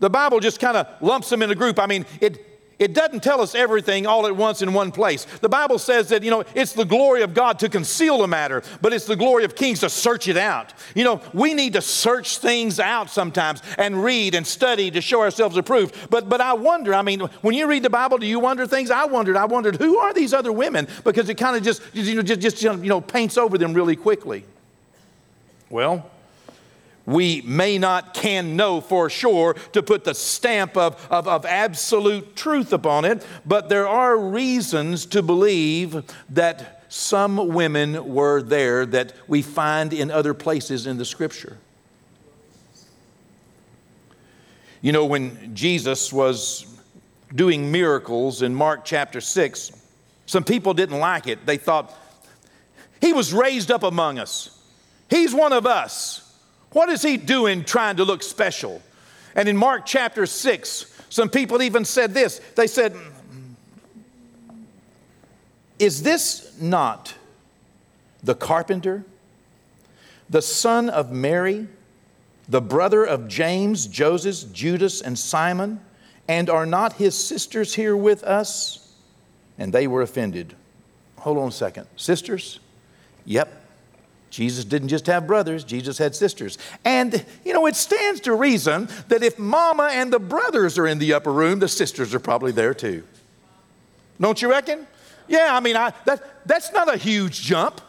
the 0.00 0.10
Bible 0.10 0.40
just 0.40 0.58
kind 0.58 0.76
of 0.76 0.88
lumps 1.00 1.28
them 1.28 1.40
in 1.42 1.50
a 1.52 1.54
group. 1.54 1.78
I 1.78 1.86
mean, 1.86 2.04
it, 2.20 2.44
it 2.78 2.92
doesn't 2.92 3.22
tell 3.22 3.40
us 3.40 3.54
everything 3.54 4.06
all 4.06 4.26
at 4.26 4.36
once 4.36 4.60
in 4.60 4.74
one 4.74 4.92
place. 4.92 5.24
The 5.24 5.48
Bible 5.48 5.78
says 5.78 6.10
that, 6.10 6.22
you 6.22 6.30
know, 6.30 6.44
it's 6.54 6.74
the 6.74 6.84
glory 6.84 7.22
of 7.22 7.32
God 7.32 7.58
to 7.60 7.68
conceal 7.70 8.22
a 8.22 8.28
matter, 8.28 8.62
but 8.82 8.92
it's 8.92 9.06
the 9.06 9.16
glory 9.16 9.44
of 9.44 9.54
kings 9.54 9.80
to 9.80 9.88
search 9.88 10.28
it 10.28 10.36
out. 10.36 10.74
You 10.94 11.04
know, 11.04 11.22
we 11.32 11.54
need 11.54 11.72
to 11.72 11.80
search 11.80 12.38
things 12.38 12.78
out 12.78 13.08
sometimes 13.08 13.62
and 13.78 14.04
read 14.04 14.34
and 14.34 14.46
study 14.46 14.90
to 14.90 15.00
show 15.00 15.22
ourselves 15.22 15.56
approved. 15.56 15.94
But, 16.10 16.28
but 16.28 16.42
I 16.42 16.52
wonder, 16.52 16.94
I 16.94 17.00
mean, 17.00 17.20
when 17.40 17.54
you 17.54 17.66
read 17.66 17.82
the 17.82 17.90
Bible, 17.90 18.18
do 18.18 18.26
you 18.26 18.40
wonder 18.40 18.66
things? 18.66 18.90
I 18.90 19.06
wondered, 19.06 19.36
I 19.36 19.46
wondered, 19.46 19.76
who 19.76 19.96
are 19.98 20.12
these 20.12 20.34
other 20.34 20.52
women? 20.52 20.86
Because 21.02 21.30
it 21.30 21.36
kind 21.36 21.56
of 21.56 21.62
just, 21.62 21.80
you 21.94 22.14
know, 22.14 22.22
just, 22.22 22.40
just, 22.40 22.62
you 22.62 22.76
know, 22.76 23.00
paints 23.00 23.38
over 23.38 23.56
them 23.56 23.72
really 23.72 23.96
quickly. 23.96 24.44
Well, 25.70 26.10
we 27.06 27.40
may 27.42 27.78
not 27.78 28.12
can 28.12 28.56
know 28.56 28.80
for 28.80 29.08
sure 29.08 29.54
to 29.72 29.82
put 29.82 30.04
the 30.04 30.14
stamp 30.14 30.76
of, 30.76 31.06
of, 31.10 31.28
of, 31.28 31.46
absolute 31.46 32.34
truth 32.34 32.72
upon 32.72 33.04
it, 33.04 33.24
but 33.46 33.68
there 33.68 33.86
are 33.86 34.18
reasons 34.18 35.06
to 35.06 35.22
believe 35.22 36.04
that 36.28 36.84
some 36.88 37.48
women 37.48 38.12
were 38.12 38.42
there 38.42 38.84
that 38.86 39.12
we 39.28 39.42
find 39.42 39.92
in 39.92 40.10
other 40.10 40.34
places 40.34 40.86
in 40.86 40.98
the 40.98 41.04
scripture. 41.04 41.56
You 44.82 44.92
know, 44.92 45.06
when 45.06 45.54
Jesus 45.54 46.12
was 46.12 46.66
doing 47.34 47.72
miracles 47.72 48.42
in 48.42 48.54
Mark 48.54 48.84
chapter 48.84 49.20
6, 49.20 49.72
some 50.26 50.44
people 50.44 50.74
didn't 50.74 50.98
like 50.98 51.26
it. 51.26 51.46
They 51.46 51.56
thought, 51.56 51.92
He 53.00 53.12
was 53.12 53.32
raised 53.32 53.70
up 53.70 53.84
among 53.84 54.18
us, 54.18 54.50
He's 55.08 55.34
one 55.34 55.52
of 55.52 55.66
us. 55.66 56.25
What 56.76 56.90
is 56.90 57.00
he 57.00 57.16
doing 57.16 57.64
trying 57.64 57.96
to 57.96 58.04
look 58.04 58.22
special? 58.22 58.82
And 59.34 59.48
in 59.48 59.56
Mark 59.56 59.86
chapter 59.86 60.26
6, 60.26 60.94
some 61.08 61.30
people 61.30 61.62
even 61.62 61.86
said 61.86 62.12
this. 62.12 62.38
They 62.54 62.66
said, 62.66 62.92
mm, 62.92 63.54
Is 65.78 66.02
this 66.02 66.54
not 66.60 67.14
the 68.22 68.34
carpenter, 68.34 69.06
the 70.28 70.42
son 70.42 70.90
of 70.90 71.10
Mary, 71.10 71.66
the 72.46 72.60
brother 72.60 73.04
of 73.04 73.26
James, 73.26 73.86
Joseph, 73.86 74.52
Judas, 74.52 75.00
and 75.00 75.18
Simon? 75.18 75.80
And 76.28 76.50
are 76.50 76.66
not 76.66 76.92
his 76.92 77.14
sisters 77.16 77.72
here 77.72 77.96
with 77.96 78.22
us? 78.22 78.94
And 79.56 79.72
they 79.72 79.86
were 79.86 80.02
offended. 80.02 80.54
Hold 81.20 81.38
on 81.38 81.48
a 81.48 81.52
second. 81.52 81.86
Sisters? 81.96 82.60
Yep, 83.24 83.65
Jesus 84.30 84.64
didn't 84.64 84.88
just 84.88 85.06
have 85.06 85.26
brothers, 85.26 85.64
Jesus 85.64 85.98
had 85.98 86.14
sisters. 86.14 86.58
And, 86.84 87.24
you 87.44 87.52
know, 87.52 87.66
it 87.66 87.76
stands 87.76 88.20
to 88.22 88.34
reason 88.34 88.88
that 89.08 89.22
if 89.22 89.38
mama 89.38 89.90
and 89.92 90.12
the 90.12 90.18
brothers 90.18 90.78
are 90.78 90.86
in 90.86 90.98
the 90.98 91.12
upper 91.14 91.32
room, 91.32 91.60
the 91.60 91.68
sisters 91.68 92.14
are 92.14 92.20
probably 92.20 92.52
there 92.52 92.74
too. 92.74 93.04
Don't 94.20 94.40
you 94.40 94.50
reckon? 94.50 94.86
Yeah, 95.28 95.48
I 95.52 95.60
mean, 95.60 95.76
I, 95.76 95.92
that, 96.04 96.46
that's 96.46 96.72
not 96.72 96.92
a 96.92 96.96
huge 96.96 97.42
jump. 97.42 97.80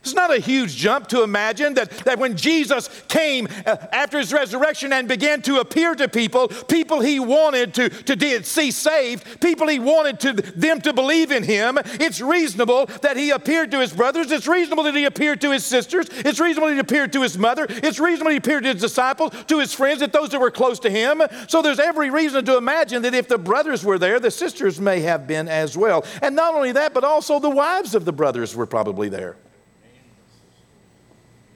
It's 0.00 0.14
not 0.14 0.32
a 0.32 0.38
huge 0.38 0.76
jump 0.76 1.08
to 1.08 1.22
imagine 1.22 1.74
that, 1.74 1.90
that 2.04 2.18
when 2.18 2.36
Jesus 2.36 2.88
came 3.08 3.48
uh, 3.66 3.76
after 3.92 4.18
his 4.18 4.32
resurrection 4.32 4.92
and 4.92 5.08
began 5.08 5.42
to 5.42 5.60
appear 5.60 5.94
to 5.94 6.08
people, 6.08 6.48
people 6.48 7.00
he 7.00 7.20
wanted 7.20 7.74
to, 7.74 7.88
to 7.88 8.44
see 8.44 8.70
saved, 8.70 9.40
people 9.40 9.68
he 9.68 9.78
wanted 9.78 10.20
to, 10.20 10.32
them 10.32 10.80
to 10.82 10.92
believe 10.92 11.30
in 11.30 11.42
him, 11.42 11.78
it's 11.84 12.20
reasonable 12.20 12.86
that 13.02 13.16
he 13.16 13.30
appeared 13.30 13.70
to 13.72 13.80
his 13.80 13.92
brothers. 13.92 14.30
It's 14.30 14.46
reasonable 14.46 14.84
that 14.84 14.94
he 14.94 15.04
appeared 15.04 15.40
to 15.42 15.50
his 15.50 15.64
sisters. 15.64 16.06
It's 16.10 16.40
reasonable 16.40 16.68
that 16.68 16.74
he 16.74 16.80
appeared 16.80 17.12
to 17.14 17.22
his 17.22 17.36
mother. 17.36 17.66
It's 17.68 17.98
reasonable 17.98 18.30
that 18.30 18.32
he 18.32 18.38
appeared 18.38 18.62
to 18.64 18.72
his 18.72 18.80
disciples, 18.80 19.32
to 19.48 19.58
his 19.58 19.74
friends, 19.74 20.00
and 20.02 20.12
those 20.12 20.30
that 20.30 20.40
were 20.40 20.50
close 20.50 20.78
to 20.80 20.90
him. 20.90 21.22
So 21.48 21.60
there's 21.60 21.80
every 21.80 22.10
reason 22.10 22.44
to 22.44 22.56
imagine 22.56 23.02
that 23.02 23.14
if 23.14 23.28
the 23.28 23.38
brothers 23.38 23.84
were 23.84 23.98
there, 23.98 24.20
the 24.20 24.30
sisters 24.30 24.80
may 24.80 25.00
have 25.00 25.26
been 25.26 25.48
as 25.48 25.76
well. 25.76 26.04
And 26.22 26.36
not 26.36 26.54
only 26.54 26.72
that, 26.72 26.94
but 26.94 27.04
also 27.04 27.38
the 27.38 27.50
wives 27.50 27.94
of 27.94 28.04
the 28.04 28.12
brothers 28.12 28.54
were 28.54 28.66
probably 28.66 29.08
there. 29.08 29.36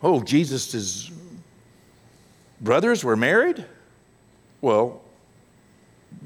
Oh, 0.03 0.21
Jesus' 0.21 1.11
brothers 2.61 3.05
were 3.05 3.17
married? 3.17 3.65
Well, 4.61 5.01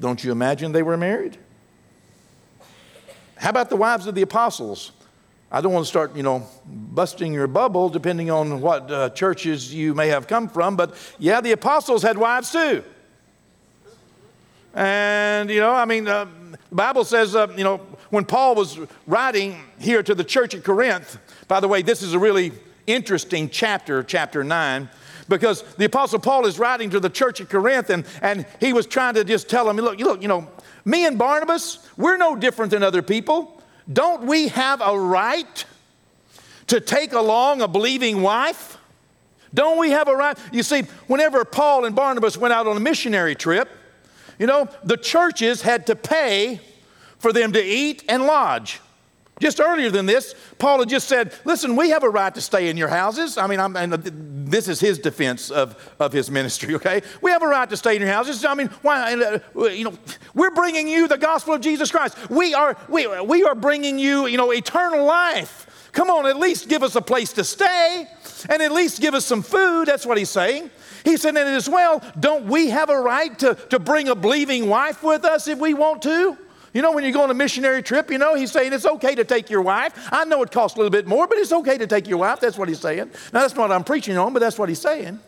don't 0.01 0.23
you 0.23 0.33
imagine 0.33 0.73
they 0.73 0.83
were 0.83 0.97
married? 0.97 1.37
How 3.37 3.51
about 3.51 3.69
the 3.69 3.77
wives 3.77 4.07
of 4.07 4.15
the 4.15 4.23
apostles? 4.23 4.93
I 5.53 5.61
don't 5.61 5.73
want 5.73 5.85
to 5.85 5.89
start, 5.89 6.17
you 6.17 6.23
know, 6.23 6.47
busting 6.67 7.33
your 7.33 7.47
bubble 7.47 7.89
depending 7.89 8.31
on 8.31 8.61
what 8.61 8.91
uh, 8.91 9.11
churches 9.11 9.73
you 9.73 9.95
may 9.95 10.09
have 10.09 10.27
come 10.27 10.49
from, 10.49 10.75
but 10.77 10.95
yeah, 11.19 11.41
the 11.41 11.53
apostles 11.53 12.03
had 12.03 12.19
wives 12.19 12.51
too. 12.51 12.83
And, 14.75 15.49
you 15.49 15.61
know, 15.61 15.73
I 15.73 15.85
mean, 15.85 16.09
uh, 16.09 16.27
the 16.69 16.75
Bible 16.75 17.05
says, 17.05 17.37
uh, 17.37 17.53
you 17.57 17.65
know, 17.65 17.79
when 18.11 18.25
Paul 18.25 18.55
was 18.55 18.79
writing 19.07 19.59
here 19.79 20.03
to 20.03 20.15
the 20.15 20.25
church 20.25 20.55
at 20.55 20.65
Corinth, 20.65 21.19
by 21.47 21.61
the 21.61 21.69
way, 21.69 21.83
this 21.83 22.03
is 22.03 22.13
a 22.13 22.19
really 22.19 22.53
interesting 22.87 23.49
chapter, 23.49 24.03
chapter 24.03 24.45
9, 24.45 24.89
because 25.29 25.63
the 25.75 25.87
Apostle 25.87 26.19
Paul 26.19 26.47
is 26.47 26.59
writing 26.59 26.91
to 26.91 27.01
the 27.01 27.11
church 27.11 27.41
at 27.41 27.49
Corinth 27.49 27.91
and, 27.91 28.05
and 28.23 28.47
he 28.61 28.73
was 28.73 28.87
trying 28.87 29.15
to 29.15 29.25
just 29.25 29.49
tell 29.49 29.65
them, 29.65 29.77
look, 29.77 29.99
look, 29.99 30.23
you 30.23 30.29
know, 30.29 30.49
me 30.85 31.07
and 31.07 31.19
Barnabas, 31.19 31.87
we're 31.97 32.17
no 32.17 32.37
different 32.37 32.71
than 32.71 32.83
other 32.83 33.03
people. 33.03 33.63
Don't 33.93 34.25
we 34.25 34.49
have 34.49 34.81
a 34.81 34.99
right 34.99 35.65
to 36.69 36.81
take 36.81 37.13
along 37.13 37.61
a 37.61 37.69
believing 37.69 38.23
wife? 38.23 38.79
Don't 39.55 39.79
we 39.79 39.91
have 39.91 40.09
a 40.09 40.15
right? 40.15 40.37
You 40.53 40.63
see, 40.63 40.83
whenever 41.07 41.45
Paul 41.45 41.85
and 41.85 41.97
Barnabas 41.97 42.37
went 42.37 42.53
out 42.53 42.67
on 42.67 42.77
a 42.77 42.81
missionary 42.81 43.35
trip, 43.35 43.69
you 44.39 44.47
know, 44.47 44.69
the 44.85 44.97
churches 44.97 45.63
had 45.63 45.87
to 45.87 45.97
pay 45.97 46.61
for 47.19 47.33
them 47.33 47.53
to 47.53 47.63
eat 47.63 48.05
and 48.09 48.27
lodge. 48.27 48.81
Just 49.39 49.61
earlier 49.61 49.91
than 49.91 50.07
this, 50.07 50.35
Paul 50.59 50.79
had 50.79 50.89
just 50.89 51.09
said, 51.09 51.35
Listen, 51.45 51.77
we 51.77 51.91
have 51.91 52.03
a 52.03 52.09
right 52.09 52.35
to 52.35 52.41
stay 52.41 52.71
in 52.71 52.79
your 52.79 52.89
houses. 52.89 53.37
I 53.37 53.47
mean, 53.47 53.61
I'm, 53.61 53.77
and 53.77 53.93
this 54.51 54.67
is 54.67 54.81
his 54.81 54.99
defense 54.99 55.51
of, 55.51 55.93
of 56.01 56.13
his 56.13 56.31
ministry, 56.31 56.75
okay? 56.77 57.03
We 57.21 57.31
have 57.31 57.43
a 57.43 57.47
right 57.47 57.69
to 57.69 57.77
stay 57.77 57.97
in 57.97 58.03
your 58.03 58.11
houses. 58.11 58.45
I 58.47 58.55
mean, 58.55 58.69
why, 58.81 59.15
uh, 59.15 59.65
you 59.65 59.85
know, 59.85 59.99
we're 60.35 60.53
bringing 60.53 60.89
you 60.89 61.07
the 61.07 61.19
gospel 61.19 61.53
of 61.53 61.61
Jesus 61.61 61.91
Christ. 61.91 62.31
We 62.31 62.55
are, 62.55 62.79
we, 62.89 63.07
we 63.23 63.45
are 63.45 63.55
bringing 63.55 63.99
you, 63.99 64.27
you 64.27 64.39
know, 64.39 64.53
eternal 64.53 65.05
life. 65.05 65.91
Come 65.93 66.11
on, 66.11 66.27
at 66.27 66.39
least 66.39 66.69
give 66.69 66.83
us 66.83 66.95
a 66.97 67.03
place 67.03 67.33
to 67.35 67.45
stay 67.45 68.07
and 68.49 68.63
at 68.63 68.73
least 68.73 69.01
give 69.01 69.15
us 69.15 69.25
some 69.25 69.43
food. 69.43 69.89
That's 69.89 70.07
what 70.07 70.17
he's 70.19 70.31
saying. 70.31 70.71
He 71.05 71.17
said, 71.17 71.37
and 71.37 71.49
as 71.49 71.69
well, 71.69 72.03
don't 72.19 72.47
we 72.47 72.71
have 72.71 72.91
a 72.91 73.01
right 73.01 73.39
to, 73.39 73.55
to 73.71 73.79
bring 73.79 74.09
a 74.09 74.15
believing 74.15 74.69
wife 74.69 75.03
with 75.03 75.25
us 75.25 75.47
if 75.47 75.59
we 75.59 75.75
want 75.75 76.03
to? 76.03 76.37
You 76.77 76.83
know, 76.83 76.93
when 76.93 77.05
you 77.05 77.11
go 77.11 77.23
on 77.23 77.31
a 77.31 77.35
missionary 77.35 77.83
trip, 77.83 78.11
you 78.11 78.19
know, 78.19 78.35
he's 78.35 78.53
saying 78.53 78.75
it's 78.75 78.85
okay 78.85 79.15
to 79.15 79.25
take 79.25 79.49
your 79.49 79.63
wife. 79.63 80.11
I 80.13 80.27
know 80.27 80.43
it 80.43 80.51
costs 80.51 80.77
a 80.77 80.79
little 80.79 80.91
bit 80.91 81.07
more, 81.07 81.27
but 81.27 81.39
it's 81.39 81.51
okay 81.51 81.79
to 81.79 81.87
take 81.87 82.07
your 82.07 82.19
wife. 82.19 82.39
That's 82.39 82.59
what 82.59 82.69
he's 82.69 82.81
saying. 82.81 83.09
Now, 83.33 83.41
that's 83.41 83.55
not 83.55 83.71
what 83.71 83.73
I'm 83.73 83.83
preaching 83.83 84.19
on, 84.19 84.35
but 84.35 84.41
that's 84.41 84.59
what 84.59 84.69
he's 84.69 84.83
saying. 84.83 85.19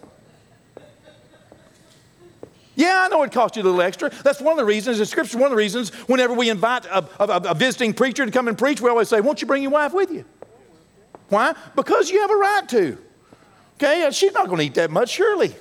Yeah, 2.74 3.06
I 3.06 3.08
know 3.08 3.22
it 3.22 3.32
costs 3.32 3.56
you 3.56 3.62
a 3.62 3.64
little 3.64 3.80
extra. 3.80 4.10
That's 4.10 4.42
one 4.42 4.52
of 4.52 4.58
the 4.58 4.66
reasons, 4.66 4.98
the 4.98 5.06
scripture, 5.06 5.38
one 5.38 5.46
of 5.46 5.52
the 5.52 5.56
reasons, 5.56 5.88
whenever 6.06 6.34
we 6.34 6.50
invite 6.50 6.84
a, 6.84 7.08
a, 7.18 7.24
a, 7.24 7.54
visiting 7.54 7.94
preacher 7.94 8.26
to 8.26 8.30
come 8.30 8.46
and 8.48 8.58
preach, 8.58 8.82
we 8.82 8.90
always 8.90 9.08
say, 9.08 9.22
Won't 9.22 9.40
you 9.40 9.46
bring 9.46 9.62
your 9.62 9.72
wife 9.72 9.94
with 9.94 10.12
you? 10.12 10.26
Why? 11.30 11.54
Because 11.74 12.10
you 12.10 12.20
have 12.20 12.30
a 12.30 12.36
right 12.36 12.68
to. 12.68 12.98
Okay, 13.76 14.06
she's 14.12 14.34
not 14.34 14.48
going 14.48 14.58
to 14.58 14.64
eat 14.64 14.74
that 14.74 14.90
much, 14.90 15.08
surely. 15.08 15.54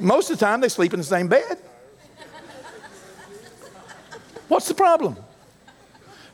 Most 0.00 0.32
of 0.32 0.40
the 0.40 0.44
time, 0.44 0.60
they 0.60 0.68
sleep 0.68 0.92
in 0.92 0.98
the 0.98 1.04
same 1.04 1.28
bed. 1.28 1.58
What's 4.48 4.68
the 4.68 4.74
problem? 4.74 5.16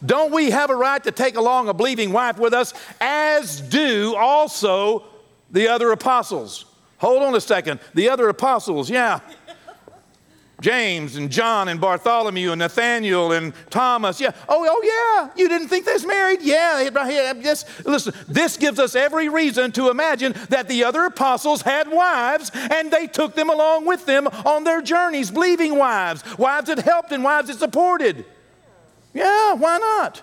Don't 0.04 0.32
we 0.32 0.50
have 0.50 0.70
a 0.70 0.76
right 0.76 1.02
to 1.04 1.12
take 1.12 1.36
along 1.36 1.68
a 1.68 1.74
believing 1.74 2.12
wife 2.12 2.38
with 2.38 2.54
us, 2.54 2.72
as 3.00 3.60
do 3.60 4.14
also 4.16 5.04
the 5.50 5.68
other 5.68 5.92
apostles? 5.92 6.64
Hold 6.98 7.22
on 7.22 7.34
a 7.34 7.40
second. 7.40 7.80
The 7.94 8.08
other 8.08 8.28
apostles, 8.28 8.90
yeah. 8.90 9.20
James 10.60 11.16
and 11.16 11.30
John 11.30 11.68
and 11.68 11.80
Bartholomew 11.80 12.52
and 12.52 12.58
Nathaniel 12.58 13.32
and 13.32 13.52
Thomas. 13.70 14.20
Yeah. 14.20 14.32
Oh, 14.48 14.66
oh 14.68 14.82
yeah. 14.82 15.30
You 15.40 15.48
didn't 15.48 15.68
think 15.68 15.86
they 15.86 15.92
was 15.92 16.06
married? 16.06 16.42
Yeah. 16.42 16.88
Just, 17.42 17.66
listen, 17.86 18.14
this 18.28 18.56
gives 18.56 18.78
us 18.78 18.94
every 18.94 19.28
reason 19.28 19.72
to 19.72 19.90
imagine 19.90 20.34
that 20.48 20.68
the 20.68 20.84
other 20.84 21.04
apostles 21.04 21.62
had 21.62 21.90
wives 21.90 22.50
and 22.54 22.90
they 22.90 23.06
took 23.06 23.34
them 23.34 23.50
along 23.50 23.86
with 23.86 24.06
them 24.06 24.26
on 24.26 24.64
their 24.64 24.82
journeys, 24.82 25.30
believing 25.30 25.76
wives, 25.76 26.22
wives 26.38 26.66
that 26.66 26.78
helped 26.78 27.12
and 27.12 27.24
wives 27.24 27.48
that 27.48 27.58
supported. 27.58 28.24
Yeah, 29.14 29.54
why 29.54 29.78
not? 29.78 30.22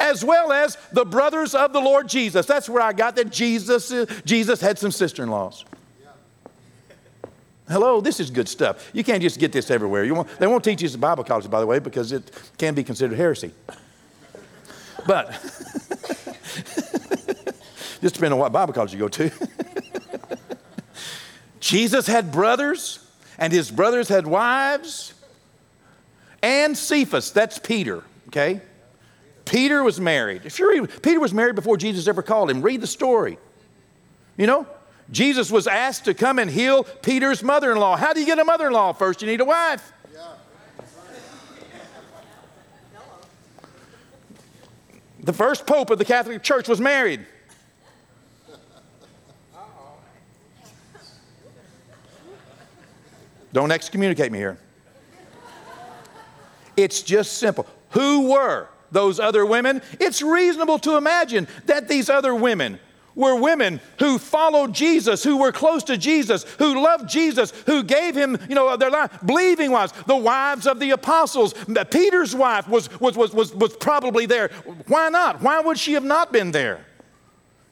As 0.00 0.24
well 0.24 0.52
as 0.52 0.76
the 0.92 1.04
brothers 1.04 1.54
of 1.54 1.72
the 1.72 1.80
Lord 1.80 2.08
Jesus. 2.08 2.46
That's 2.46 2.68
where 2.68 2.82
I 2.82 2.92
got 2.92 3.14
that 3.16 3.30
Jesus, 3.30 3.92
Jesus 4.24 4.60
had 4.60 4.78
some 4.78 4.90
sister 4.90 5.22
in 5.22 5.30
laws. 5.30 5.64
Hello, 7.68 8.00
this 8.00 8.20
is 8.20 8.30
good 8.30 8.48
stuff. 8.48 8.90
You 8.92 9.02
can't 9.02 9.22
just 9.22 9.38
get 9.38 9.52
this 9.52 9.70
everywhere. 9.70 10.12
Won't, 10.12 10.28
they 10.38 10.46
won't 10.46 10.62
teach 10.62 10.82
you 10.82 10.88
this 10.88 10.94
at 10.94 11.00
Bible 11.00 11.24
college, 11.24 11.50
by 11.50 11.60
the 11.60 11.66
way, 11.66 11.78
because 11.78 12.12
it 12.12 12.30
can 12.58 12.74
be 12.74 12.84
considered 12.84 13.16
heresy. 13.16 13.52
But 15.06 15.30
just 18.00 18.14
depending 18.14 18.32
on 18.32 18.38
what 18.38 18.52
Bible 18.52 18.74
college 18.74 18.92
you 18.92 18.98
go 18.98 19.08
to. 19.08 19.30
Jesus 21.60 22.06
had 22.06 22.30
brothers, 22.30 22.98
and 23.38 23.50
his 23.50 23.70
brothers 23.70 24.08
had 24.08 24.26
wives, 24.26 25.14
and 26.42 26.76
Cephas, 26.76 27.30
that's 27.30 27.58
Peter, 27.58 28.04
okay? 28.28 28.60
Peter 29.46 29.82
was 29.82 29.98
married. 29.98 30.42
If 30.44 30.58
you 30.58 30.86
Peter 30.86 31.20
was 31.20 31.32
married 31.32 31.54
before 31.54 31.78
Jesus 31.78 32.08
ever 32.08 32.22
called 32.22 32.50
him. 32.50 32.60
Read 32.60 32.80
the 32.80 32.86
story. 32.86 33.38
You 34.36 34.46
know, 34.46 34.66
Jesus 35.10 35.50
was 35.50 35.66
asked 35.66 36.06
to 36.06 36.14
come 36.14 36.38
and 36.38 36.50
heal 36.50 36.84
Peter's 36.84 37.42
mother 37.42 37.72
in 37.72 37.78
law. 37.78 37.96
How 37.96 38.12
do 38.12 38.20
you 38.20 38.26
get 38.26 38.38
a 38.38 38.44
mother 38.44 38.68
in 38.68 38.72
law? 38.72 38.92
First, 38.92 39.22
you 39.22 39.28
need 39.28 39.40
a 39.40 39.44
wife. 39.44 39.92
The 45.22 45.32
first 45.32 45.66
pope 45.66 45.88
of 45.88 45.98
the 45.98 46.04
Catholic 46.04 46.42
Church 46.42 46.68
was 46.68 46.80
married. 46.80 47.24
Don't 53.54 53.70
excommunicate 53.70 54.32
me 54.32 54.38
here. 54.38 54.58
It's 56.76 57.02
just 57.02 57.38
simple. 57.38 57.66
Who 57.90 58.32
were 58.32 58.68
those 58.90 59.20
other 59.20 59.46
women? 59.46 59.80
It's 60.00 60.20
reasonable 60.20 60.78
to 60.80 60.96
imagine 60.96 61.46
that 61.66 61.88
these 61.88 62.10
other 62.10 62.34
women 62.34 62.80
were 63.14 63.36
women 63.36 63.80
who 63.98 64.18
followed 64.18 64.72
Jesus, 64.72 65.22
who 65.22 65.38
were 65.38 65.52
close 65.52 65.84
to 65.84 65.96
Jesus, 65.96 66.44
who 66.58 66.82
loved 66.82 67.08
Jesus, 67.08 67.52
who 67.66 67.82
gave 67.82 68.14
him, 68.14 68.38
you 68.48 68.54
know, 68.54 68.76
their 68.76 68.90
life, 68.90 69.10
believing 69.24 69.70
wives, 69.70 69.92
the 70.06 70.16
wives 70.16 70.66
of 70.66 70.80
the 70.80 70.90
apostles. 70.90 71.54
Peter's 71.90 72.34
wife 72.34 72.68
was, 72.68 72.88
was, 73.00 73.16
was, 73.16 73.32
was, 73.32 73.54
was 73.54 73.76
probably 73.76 74.26
there. 74.26 74.48
Why 74.88 75.08
not? 75.08 75.42
Why 75.42 75.60
would 75.60 75.78
she 75.78 75.92
have 75.92 76.04
not 76.04 76.32
been 76.32 76.50
there? 76.50 76.84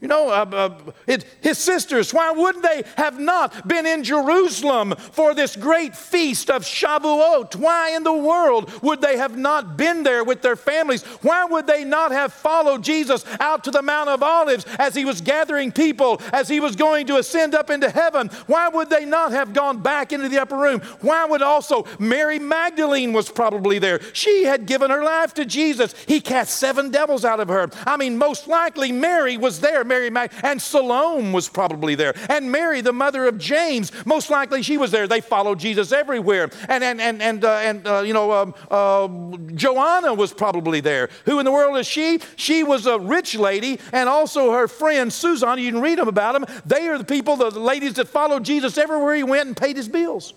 You 0.02 0.08
know, 0.08 0.30
uh, 0.30 0.44
uh, 0.52 0.92
it, 1.06 1.24
his 1.40 1.58
sisters, 1.58 2.12
why 2.12 2.32
wouldn't 2.32 2.64
they 2.64 2.82
have 2.96 3.20
not 3.20 3.68
been 3.68 3.86
in 3.86 4.02
Jerusalem 4.02 4.96
for 4.96 5.32
this 5.32 5.54
great 5.54 5.94
feast 5.94 6.50
of 6.50 6.64
Shavuot? 6.64 7.54
Why 7.54 7.94
in 7.94 8.02
the 8.02 8.12
world 8.12 8.82
would 8.82 9.00
they 9.00 9.16
have 9.16 9.38
not 9.38 9.76
been 9.76 10.02
there 10.02 10.24
with 10.24 10.42
their 10.42 10.56
families? 10.56 11.04
Why 11.22 11.44
would 11.44 11.68
they 11.68 11.84
not 11.84 12.10
have 12.10 12.32
followed 12.32 12.82
Jesus 12.82 13.24
out 13.38 13.62
to 13.62 13.70
the 13.70 13.80
Mount 13.80 14.08
of 14.08 14.24
Olives 14.24 14.66
as 14.80 14.96
he 14.96 15.04
was 15.04 15.20
gathering 15.20 15.70
people, 15.70 16.20
as 16.32 16.48
he 16.48 16.58
was 16.58 16.74
going 16.74 17.06
to 17.06 17.18
ascend 17.18 17.54
up 17.54 17.70
into 17.70 17.88
heaven? 17.88 18.26
Why 18.48 18.68
would 18.70 18.90
they 18.90 19.04
not 19.04 19.30
have 19.30 19.52
gone 19.52 19.82
back 19.82 20.12
into 20.12 20.28
the 20.28 20.42
upper 20.42 20.56
room? 20.56 20.80
Why 21.00 21.26
would 21.26 21.42
also 21.42 21.86
Mary 22.00 22.40
Magdalene 22.40 23.12
was 23.12 23.30
probably 23.30 23.78
there? 23.78 24.00
She 24.12 24.46
had 24.46 24.66
given 24.66 24.90
her 24.90 25.04
life 25.04 25.32
to 25.34 25.44
Jesus. 25.44 25.94
He 26.08 26.20
cast 26.20 26.56
seven 26.56 26.90
devils 26.90 27.24
out 27.24 27.38
of 27.38 27.46
her. 27.46 27.70
I 27.86 27.96
mean, 27.96 28.18
most 28.18 28.48
likely 28.48 28.90
Mary 28.90 29.36
was 29.36 29.60
there. 29.60 29.84
Mary 29.92 30.28
and 30.42 30.60
Salome 30.60 31.32
was 31.32 31.48
probably 31.48 31.94
there, 31.94 32.14
and 32.30 32.50
Mary, 32.50 32.80
the 32.80 32.92
mother 32.92 33.26
of 33.26 33.38
James, 33.38 33.92
most 34.06 34.30
likely 34.30 34.62
she 34.62 34.78
was 34.78 34.90
there. 34.90 35.06
They 35.06 35.20
followed 35.20 35.58
Jesus 35.58 35.92
everywhere, 35.92 36.50
and 36.68 36.82
and 36.82 37.00
and 37.00 37.20
and 37.20 37.44
uh, 37.44 37.50
and 37.56 37.86
uh, 37.86 38.00
you 38.00 38.14
know, 38.14 38.32
um, 38.32 38.54
uh, 38.70 39.08
Joanna 39.54 40.14
was 40.14 40.32
probably 40.32 40.80
there. 40.80 41.10
Who 41.26 41.38
in 41.38 41.44
the 41.44 41.52
world 41.52 41.76
is 41.78 41.86
she? 41.86 42.20
She 42.36 42.64
was 42.64 42.86
a 42.86 42.98
rich 42.98 43.34
lady, 43.34 43.78
and 43.92 44.08
also 44.08 44.52
her 44.52 44.68
friend 44.68 45.12
Susan. 45.12 45.58
You 45.58 45.72
can 45.72 45.80
read 45.80 45.98
them 45.98 46.08
about 46.08 46.32
them. 46.32 46.46
They 46.64 46.88
are 46.88 46.98
the 46.98 47.04
people, 47.04 47.36
the 47.36 47.50
ladies 47.50 47.94
that 47.94 48.08
followed 48.08 48.44
Jesus 48.44 48.78
everywhere 48.78 49.14
he 49.14 49.24
went 49.24 49.46
and 49.46 49.56
paid 49.56 49.76
his 49.76 49.88
bills. 49.88 50.34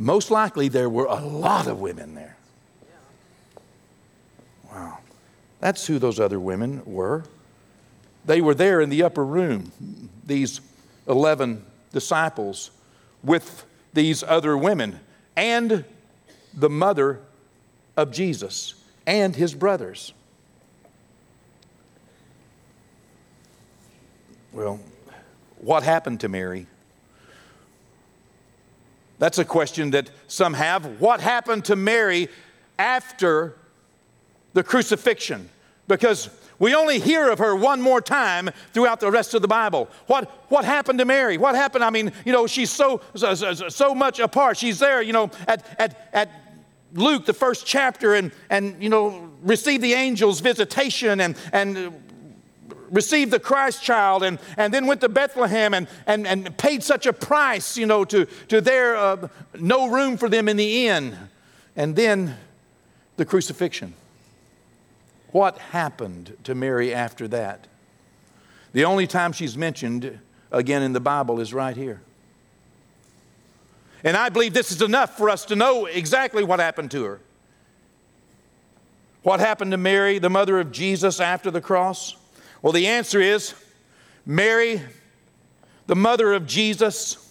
Most 0.00 0.30
likely 0.30 0.68
there 0.68 0.88
were 0.88 1.06
a 1.06 1.20
lot 1.20 1.66
of 1.66 1.80
women 1.80 2.14
there. 2.14 2.36
Wow. 4.70 4.98
That's 5.60 5.86
who 5.86 5.98
those 5.98 6.20
other 6.20 6.38
women 6.38 6.82
were. 6.84 7.24
They 8.24 8.40
were 8.40 8.54
there 8.54 8.80
in 8.80 8.90
the 8.90 9.02
upper 9.02 9.24
room, 9.24 9.72
these 10.24 10.60
11 11.06 11.64
disciples, 11.92 12.70
with 13.22 13.64
these 13.94 14.22
other 14.22 14.56
women 14.56 15.00
and 15.36 15.84
the 16.54 16.70
mother 16.70 17.20
of 17.96 18.12
Jesus 18.12 18.74
and 19.06 19.34
his 19.34 19.54
brothers. 19.54 20.12
Well, 24.52 24.80
what 25.58 25.82
happened 25.82 26.20
to 26.20 26.28
Mary? 26.28 26.66
That's 29.18 29.38
a 29.38 29.44
question 29.44 29.90
that 29.90 30.10
some 30.26 30.54
have. 30.54 31.00
What 31.00 31.20
happened 31.20 31.64
to 31.66 31.76
Mary 31.76 32.28
after 32.78 33.57
the 34.52 34.62
crucifixion? 34.62 35.48
Because 35.86 36.30
we 36.58 36.74
only 36.74 36.98
hear 36.98 37.30
of 37.30 37.38
her 37.38 37.54
one 37.54 37.80
more 37.80 38.00
time 38.00 38.50
throughout 38.72 39.00
the 39.00 39.10
rest 39.10 39.34
of 39.34 39.42
the 39.42 39.48
Bible. 39.48 39.88
What, 40.06 40.28
what 40.48 40.64
happened 40.64 40.98
to 40.98 41.04
Mary? 41.04 41.38
What 41.38 41.54
happened? 41.54 41.84
I 41.84 41.90
mean, 41.90 42.12
you 42.24 42.32
know, 42.32 42.46
she's 42.46 42.70
so, 42.70 43.00
so, 43.14 43.34
so 43.34 43.94
much 43.94 44.18
apart. 44.18 44.56
She's 44.56 44.78
there, 44.78 45.00
you 45.00 45.12
know, 45.12 45.30
at, 45.46 45.64
at, 45.78 46.08
at 46.12 46.30
Luke, 46.94 47.26
the 47.26 47.32
first 47.32 47.64
chapter, 47.64 48.14
and, 48.14 48.32
and 48.50 48.82
you 48.82 48.88
know, 48.88 49.30
received 49.42 49.84
the 49.84 49.94
angel's 49.94 50.40
visitation 50.40 51.20
and, 51.20 51.36
and 51.52 51.92
received 52.90 53.30
the 53.30 53.38
Christ 53.38 53.82
child 53.82 54.22
and, 54.22 54.38
and 54.56 54.72
then 54.72 54.86
went 54.86 55.00
to 55.02 55.08
Bethlehem 55.08 55.74
and, 55.74 55.86
and, 56.06 56.26
and 56.26 56.56
paid 56.58 56.82
such 56.82 57.06
a 57.06 57.12
price, 57.12 57.76
you 57.76 57.86
know, 57.86 58.04
to, 58.06 58.26
to 58.48 58.60
there, 58.60 58.96
uh, 58.96 59.28
no 59.58 59.88
room 59.88 60.16
for 60.16 60.28
them 60.28 60.48
in 60.48 60.56
the 60.56 60.88
inn. 60.88 61.16
And 61.76 61.94
then 61.94 62.36
the 63.16 63.24
crucifixion. 63.24 63.94
What 65.32 65.58
happened 65.58 66.36
to 66.44 66.54
Mary 66.54 66.94
after 66.94 67.28
that? 67.28 67.66
The 68.72 68.84
only 68.84 69.06
time 69.06 69.32
she's 69.32 69.56
mentioned 69.56 70.18
again 70.50 70.82
in 70.82 70.92
the 70.92 71.00
Bible 71.00 71.40
is 71.40 71.52
right 71.52 71.76
here. 71.76 72.00
And 74.04 74.16
I 74.16 74.28
believe 74.28 74.54
this 74.54 74.70
is 74.70 74.80
enough 74.80 75.16
for 75.16 75.28
us 75.28 75.44
to 75.46 75.56
know 75.56 75.86
exactly 75.86 76.44
what 76.44 76.60
happened 76.60 76.90
to 76.92 77.04
her. 77.04 77.20
What 79.22 79.40
happened 79.40 79.72
to 79.72 79.76
Mary, 79.76 80.18
the 80.18 80.30
mother 80.30 80.60
of 80.60 80.72
Jesus, 80.72 81.20
after 81.20 81.50
the 81.50 81.60
cross? 81.60 82.16
Well, 82.62 82.72
the 82.72 82.86
answer 82.86 83.20
is 83.20 83.54
Mary, 84.24 84.80
the 85.86 85.96
mother 85.96 86.32
of 86.32 86.46
Jesus, 86.46 87.24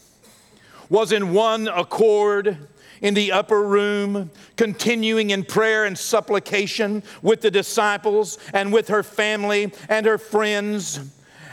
was 0.89 1.11
in 1.11 1.33
one 1.33 1.67
accord 1.67 2.67
in 3.01 3.13
the 3.13 3.31
upper 3.31 3.61
room, 3.61 4.31
continuing 4.55 5.29
in 5.29 5.43
prayer 5.43 5.85
and 5.85 5.97
supplication 5.97 7.03
with 7.21 7.41
the 7.41 7.51
disciples 7.51 8.37
and 8.53 8.71
with 8.73 8.87
her 8.87 9.03
family 9.03 9.73
and 9.89 10.05
her 10.05 10.17
friends 10.17 10.99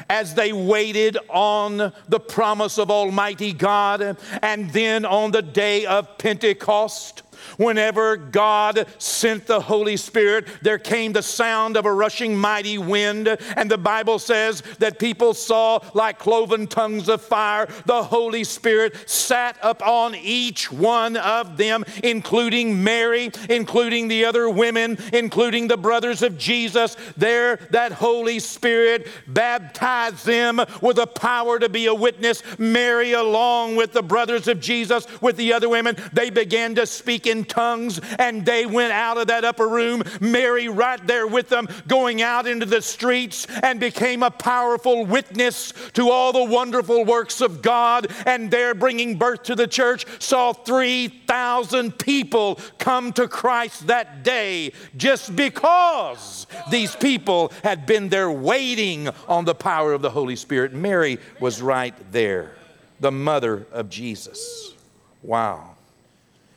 as 0.08 0.34
they 0.34 0.52
waited 0.52 1.16
on 1.28 1.92
the 2.08 2.20
promise 2.20 2.78
of 2.78 2.90
Almighty 2.90 3.52
God 3.52 4.16
and 4.42 4.70
then 4.70 5.04
on 5.04 5.30
the 5.30 5.42
day 5.42 5.86
of 5.86 6.18
Pentecost. 6.18 7.22
Whenever 7.56 8.16
God 8.16 8.86
sent 8.98 9.46
the 9.46 9.60
Holy 9.60 9.96
Spirit, 9.96 10.46
there 10.62 10.78
came 10.78 11.12
the 11.12 11.22
sound 11.22 11.76
of 11.76 11.86
a 11.86 11.92
rushing 11.92 12.36
mighty 12.36 12.78
wind, 12.78 13.28
and 13.56 13.70
the 13.70 13.78
Bible 13.78 14.18
says 14.18 14.62
that 14.78 14.98
people 14.98 15.34
saw 15.34 15.80
like 15.94 16.18
cloven 16.18 16.66
tongues 16.66 17.08
of 17.08 17.22
fire. 17.22 17.68
The 17.86 18.02
Holy 18.02 18.44
Spirit 18.44 19.08
sat 19.08 19.56
upon 19.62 20.14
each 20.14 20.70
one 20.70 21.16
of 21.16 21.56
them, 21.56 21.84
including 22.02 22.82
Mary, 22.82 23.30
including 23.48 24.08
the 24.08 24.24
other 24.24 24.48
women, 24.48 24.98
including 25.12 25.68
the 25.68 25.76
brothers 25.76 26.22
of 26.22 26.38
Jesus. 26.38 26.96
There, 27.16 27.56
that 27.70 27.92
Holy 27.92 28.38
Spirit 28.38 29.08
baptized 29.26 30.26
them 30.26 30.60
with 30.80 30.96
the 30.96 31.06
power 31.06 31.58
to 31.58 31.68
be 31.68 31.86
a 31.86 31.94
witness. 31.94 32.42
Mary, 32.58 33.12
along 33.12 33.76
with 33.76 33.92
the 33.92 34.02
brothers 34.02 34.48
of 34.48 34.60
Jesus, 34.60 35.06
with 35.20 35.36
the 35.36 35.52
other 35.52 35.68
women, 35.68 35.96
they 36.12 36.30
began 36.30 36.74
to 36.74 36.86
speak 36.86 37.26
in 37.26 37.43
tongues, 37.44 38.00
and 38.18 38.44
they 38.44 38.66
went 38.66 38.92
out 38.92 39.18
of 39.18 39.28
that 39.28 39.44
upper 39.44 39.68
room. 39.68 40.02
Mary, 40.20 40.68
right 40.68 41.04
there 41.06 41.26
with 41.26 41.48
them, 41.48 41.68
going 41.86 42.22
out 42.22 42.46
into 42.46 42.66
the 42.66 42.82
streets 42.82 43.46
and 43.62 43.78
became 43.78 44.22
a 44.22 44.30
powerful 44.30 45.06
witness 45.06 45.72
to 45.92 46.10
all 46.10 46.32
the 46.32 46.44
wonderful 46.44 47.04
works 47.04 47.40
of 47.40 47.62
God. 47.62 48.06
And 48.26 48.50
there, 48.50 48.74
bringing 48.74 49.16
birth 49.16 49.44
to 49.44 49.54
the 49.54 49.66
church, 49.66 50.06
saw 50.20 50.52
3,000 50.52 51.98
people 51.98 52.58
come 52.78 53.12
to 53.14 53.28
Christ 53.28 53.86
that 53.86 54.22
day 54.24 54.72
just 54.96 55.36
because 55.36 56.46
these 56.70 56.96
people 56.96 57.52
had 57.62 57.86
been 57.86 58.08
there 58.08 58.30
waiting 58.30 59.08
on 59.28 59.44
the 59.44 59.54
power 59.54 59.92
of 59.92 60.02
the 60.02 60.10
Holy 60.10 60.36
Spirit. 60.36 60.72
Mary 60.72 61.18
was 61.40 61.60
right 61.62 61.94
there, 62.12 62.52
the 63.00 63.12
mother 63.12 63.66
of 63.72 63.88
Jesus. 63.88 64.74
Wow. 65.22 65.73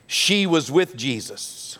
She 0.07 0.47
was 0.47 0.71
with 0.71 0.95
Jesus. 0.95 1.77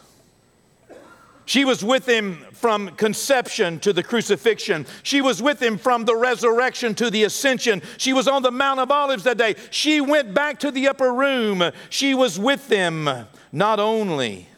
She 1.45 1.63
was 1.63 1.81
with 1.81 2.05
him 2.05 2.45
from 2.51 2.89
conception 2.97 3.79
to 3.79 3.93
the 3.93 4.03
crucifixion. 4.03 4.85
She 5.01 5.21
was 5.21 5.41
with 5.41 5.63
him 5.63 5.77
from 5.77 6.03
the 6.03 6.15
resurrection 6.15 6.93
to 6.95 7.09
the 7.09 7.23
ascension. 7.23 7.81
She 7.97 8.11
was 8.11 8.27
on 8.27 8.43
the 8.43 8.51
Mount 8.51 8.81
of 8.81 8.91
Olives 8.91 9.23
that 9.23 9.37
day. 9.37 9.55
She 9.71 10.01
went 10.01 10.33
back 10.33 10.59
to 10.59 10.71
the 10.71 10.89
upper 10.89 11.13
room. 11.13 11.71
She 11.89 12.13
was 12.13 12.37
with 12.37 12.67
them 12.67 13.09
not 13.53 13.79
only 13.79 14.49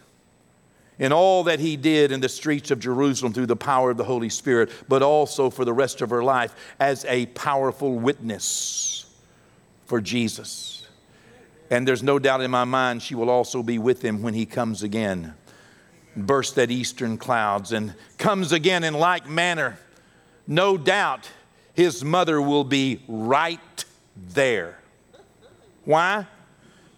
in 0.98 1.14
all 1.14 1.44
that 1.44 1.60
he 1.60 1.78
did 1.78 2.12
in 2.12 2.22
the 2.22 2.28
streets 2.28 2.72
of 2.72 2.80
Jerusalem 2.80 3.34
through 3.34 3.46
the 3.46 3.56
power 3.56 3.92
of 3.92 3.98
the 3.98 4.04
Holy 4.04 4.30
Spirit, 4.30 4.72
but 4.90 5.04
also 5.04 5.52
for 5.52 5.66
the 5.66 5.74
rest 5.74 6.02
of 6.02 6.10
her 6.10 6.24
life 6.24 6.56
as 6.80 7.06
a 7.06 7.28
powerful 7.28 7.94
witness 7.94 9.06
for 9.86 10.02
Jesus. 10.02 10.79
And 11.70 11.88
there's 11.88 12.04
no 12.04 12.18
doubt 12.20 12.42
in 12.42 12.50
my 12.50 12.64
mind 12.64 13.02
she 13.02 13.16
will 13.16 13.30
also 13.30 13.62
be 13.62 13.78
with 13.78 14.04
him 14.04 14.22
when 14.22 14.34
he 14.34 14.46
comes 14.46 14.84
again. 14.84 15.34
Burst 16.16 16.56
that 16.56 16.72
eastern 16.72 17.18
clouds 17.18 17.72
and 17.72 17.94
comes 18.18 18.52
again 18.52 18.84
in 18.84 18.94
like 18.94 19.30
manner. 19.30 19.78
No 20.48 20.78
doubt 20.78 21.30
his 21.74 22.04
mother 22.04 22.42
will 22.42 22.64
be 22.64 23.02
right 23.08 23.86
there. 24.16 24.80
Why? 25.86 26.26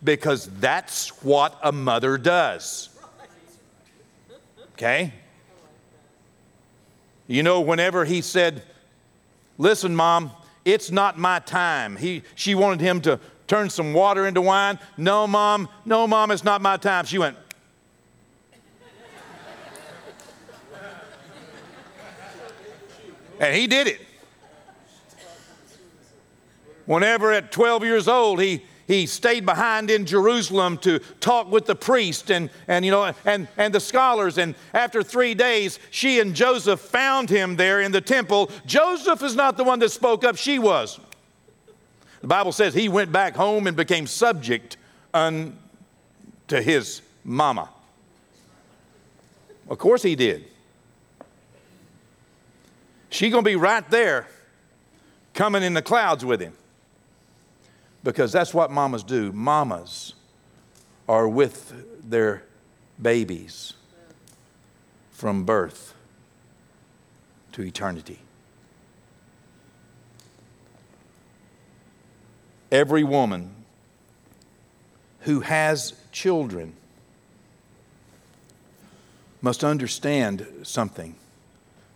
Because 0.04 0.48
that's 0.60 1.10
what 1.22 1.58
a 1.62 1.72
mother 1.72 2.18
does. 2.18 2.90
Okay? 4.74 5.14
You 7.28 7.44
know, 7.44 7.62
whenever 7.62 8.06
he 8.06 8.22
said, 8.22 8.64
Listen, 9.58 9.96
mom, 9.96 10.32
it's 10.66 10.90
not 10.90 11.20
my 11.20 11.40
time. 11.40 11.96
He, 11.96 12.24
she 12.34 12.56
wanted 12.56 12.82
him 12.82 13.02
to 13.02 13.20
turn 13.52 13.70
some 13.70 13.92
water 13.92 14.28
into 14.28 14.40
wine. 14.40 14.80
No, 14.96 15.28
mom, 15.28 15.68
no, 15.84 16.08
mom, 16.08 16.32
it's 16.32 16.46
not 16.46 16.62
my 16.62 16.78
time. 16.78 17.04
She 17.04 17.18
went, 17.18 17.36
and 23.42 23.54
he 23.54 23.68
did 23.68 23.88
it. 23.88 24.00
Whenever 26.86 27.34
at 27.34 27.52
12 27.52 27.84
years 27.84 28.08
old, 28.08 28.40
he, 28.40 28.64
he 28.88 29.06
stayed 29.06 29.46
behind 29.46 29.92
in 29.92 30.06
Jerusalem 30.06 30.78
to 30.78 31.00
talk 31.20 31.52
with 31.52 31.66
the 31.66 31.76
priest 31.76 32.32
and, 32.32 32.50
and, 32.70 32.86
you 32.86 32.92
know, 32.92 33.14
and, 33.26 33.50
and 33.58 33.76
the 33.76 33.82
scholars. 33.82 34.38
And 34.38 34.56
after 34.74 35.04
three 35.04 35.34
days, 35.34 35.78
she 35.90 36.22
and 36.22 36.34
Joseph 36.34 36.80
found 36.80 37.30
him 37.30 37.58
there 37.58 37.82
in 37.82 37.92
the 37.92 38.00
temple. 38.00 38.50
Joseph 38.66 39.22
is 39.22 39.36
not 39.36 39.58
the 39.58 39.66
one 39.66 39.80
that 39.80 39.90
spoke 39.90 40.24
up, 40.24 40.38
she 40.38 40.58
was. 40.58 41.02
The 42.22 42.28
Bible 42.28 42.52
says 42.52 42.74
he 42.74 42.88
went 42.88 43.12
back 43.12 43.36
home 43.36 43.68
and 43.68 43.76
became 43.76 44.08
subject 44.08 44.78
unto 45.14 45.56
his 46.50 47.02
mama. 47.24 47.70
Of 49.68 49.78
course 49.78 50.04
he 50.04 50.16
did. 50.16 50.46
She 53.10 53.30
going 53.30 53.44
to 53.44 53.50
be 53.50 53.56
right 53.56 53.88
there 53.90 54.28
coming 55.34 55.64
in 55.64 55.74
the 55.74 55.82
clouds 55.82 56.24
with 56.24 56.40
him. 56.40 56.54
Because 58.04 58.32
that's 58.32 58.54
what 58.54 58.72
mamas 58.72 59.04
do. 59.04 59.32
Mamas 59.32 60.14
are 61.08 61.28
with 61.28 62.10
their 62.10 62.44
babies 63.02 63.74
from 65.12 65.44
birth 65.44 65.94
to 67.52 67.62
eternity. 67.62 68.20
Every 72.72 73.04
woman 73.04 73.54
who 75.22 75.42
has 75.42 75.94
children 76.12 76.74
must 79.42 79.64
understand 79.64 80.46
something 80.64 81.16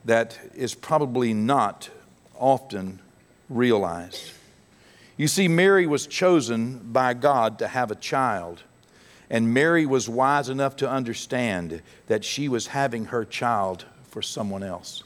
that 0.04 0.38
is 0.56 0.76
probably 0.76 1.34
not 1.34 1.90
often 2.38 3.00
realized. 3.50 4.32
You 5.18 5.28
see, 5.28 5.48
Mary 5.48 5.88
was 5.88 6.08
chosen 6.08 6.80
by 6.92 7.14
God 7.14 7.60
to 7.60 7.68
have 7.68 7.90
a 7.90 7.96
child, 7.96 8.64
and 9.30 9.54
Mary 9.54 9.86
was 9.86 10.10
wise 10.10 10.50
enough 10.50 10.76
to 10.78 10.90
understand 10.90 11.82
that 12.08 12.26
she 12.26 12.50
was 12.50 12.68
having 12.68 13.06
her 13.06 13.24
child 13.24 13.86
for 14.10 14.22
someone 14.22 14.64
else. 14.64 15.04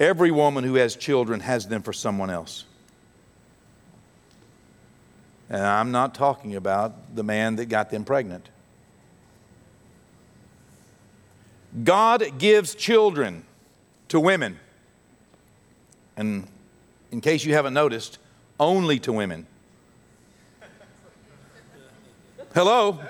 Every 0.00 0.30
woman 0.30 0.64
who 0.64 0.74
has 0.74 0.96
children 0.96 1.40
has 1.40 1.68
them 1.68 1.82
for 1.82 1.92
someone 1.92 2.30
else. 2.30 2.64
And 5.48 5.62
I'm 5.62 5.92
not 5.92 6.14
talking 6.14 6.56
about 6.56 7.14
the 7.14 7.22
man 7.22 7.56
that 7.56 7.66
got 7.66 7.90
them 7.90 8.04
pregnant. 8.04 8.48
God 11.82 12.38
gives 12.38 12.74
children 12.74 13.44
to 14.08 14.18
women. 14.18 14.58
And 16.16 16.46
in 17.10 17.20
case 17.20 17.44
you 17.44 17.54
haven't 17.54 17.74
noticed, 17.74 18.18
only 18.58 18.98
to 19.00 19.12
women. 19.12 19.46
Hello? 22.54 23.00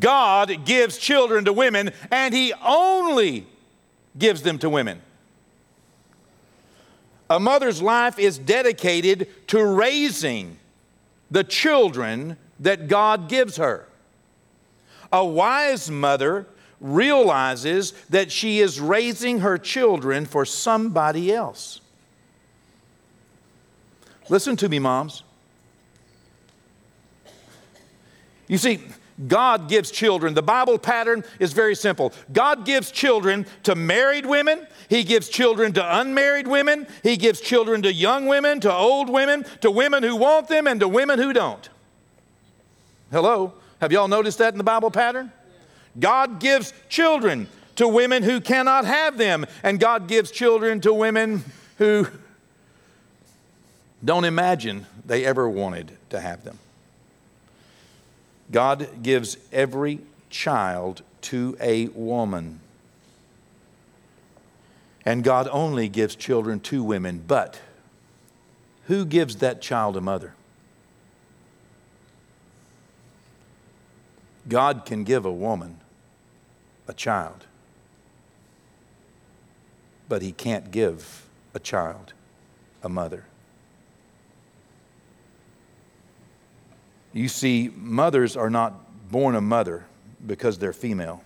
God 0.00 0.64
gives 0.64 0.98
children 0.98 1.44
to 1.46 1.52
women, 1.52 1.92
and 2.10 2.32
He 2.32 2.52
only 2.64 3.46
gives 4.16 4.42
them 4.42 4.58
to 4.58 4.70
women. 4.70 5.00
A 7.30 7.40
mother's 7.40 7.80
life 7.80 8.18
is 8.18 8.38
dedicated 8.38 9.28
to 9.48 9.64
raising 9.64 10.58
the 11.30 11.42
children 11.42 12.36
that 12.60 12.86
God 12.88 13.28
gives 13.28 13.56
her. 13.56 13.88
A 15.12 15.24
wise 15.24 15.90
mother 15.90 16.46
realizes 16.80 17.92
that 18.10 18.30
she 18.30 18.60
is 18.60 18.80
raising 18.80 19.40
her 19.40 19.56
children 19.56 20.26
for 20.26 20.44
somebody 20.44 21.32
else. 21.32 21.80
Listen 24.28 24.56
to 24.56 24.68
me, 24.68 24.78
moms. 24.78 25.22
You 28.48 28.58
see, 28.58 28.80
God 29.28 29.68
gives 29.68 29.90
children. 29.90 30.34
The 30.34 30.42
Bible 30.42 30.78
pattern 30.78 31.24
is 31.38 31.52
very 31.52 31.76
simple. 31.76 32.12
God 32.32 32.64
gives 32.64 32.90
children 32.90 33.46
to 33.62 33.74
married 33.74 34.26
women, 34.26 34.66
He 34.88 35.04
gives 35.04 35.28
children 35.28 35.72
to 35.74 36.00
unmarried 36.00 36.48
women, 36.48 36.86
He 37.02 37.16
gives 37.16 37.40
children 37.40 37.82
to 37.82 37.92
young 37.92 38.26
women, 38.26 38.60
to 38.60 38.72
old 38.72 39.08
women, 39.08 39.44
to 39.60 39.70
women 39.70 40.02
who 40.02 40.16
want 40.16 40.48
them, 40.48 40.66
and 40.66 40.80
to 40.80 40.88
women 40.88 41.18
who 41.18 41.32
don't. 41.32 41.68
Hello? 43.10 43.52
Have 43.80 43.92
y'all 43.92 44.08
noticed 44.08 44.38
that 44.38 44.52
in 44.54 44.58
the 44.58 44.64
Bible 44.64 44.90
pattern? 44.90 45.30
God 45.98 46.40
gives 46.40 46.72
children 46.88 47.48
to 47.76 47.86
women 47.86 48.22
who 48.22 48.40
cannot 48.40 48.84
have 48.84 49.16
them, 49.18 49.46
and 49.62 49.78
God 49.78 50.08
gives 50.08 50.30
children 50.30 50.80
to 50.80 50.92
women 50.92 51.44
who 51.78 52.08
don't 54.04 54.24
imagine 54.24 54.86
they 55.06 55.24
ever 55.24 55.48
wanted 55.48 55.92
to 56.10 56.20
have 56.20 56.44
them. 56.44 56.58
God 58.50 59.02
gives 59.02 59.36
every 59.52 60.00
child 60.30 61.02
to 61.22 61.56
a 61.60 61.86
woman. 61.88 62.60
And 65.06 65.22
God 65.22 65.48
only 65.50 65.88
gives 65.88 66.16
children 66.16 66.60
to 66.60 66.82
women, 66.82 67.22
but 67.26 67.60
who 68.86 69.04
gives 69.04 69.36
that 69.36 69.62
child 69.62 69.96
a 69.96 70.00
mother? 70.00 70.34
God 74.48 74.84
can 74.84 75.04
give 75.04 75.24
a 75.24 75.32
woman 75.32 75.80
a 76.86 76.92
child, 76.92 77.46
but 80.08 80.20
He 80.20 80.32
can't 80.32 80.70
give 80.70 81.26
a 81.54 81.58
child 81.58 82.12
a 82.82 82.88
mother. 82.88 83.24
You 87.14 87.28
see, 87.28 87.70
mothers 87.74 88.36
are 88.36 88.50
not 88.50 89.10
born 89.10 89.36
a 89.36 89.40
mother 89.40 89.86
because 90.26 90.58
they're 90.58 90.72
female. 90.72 91.22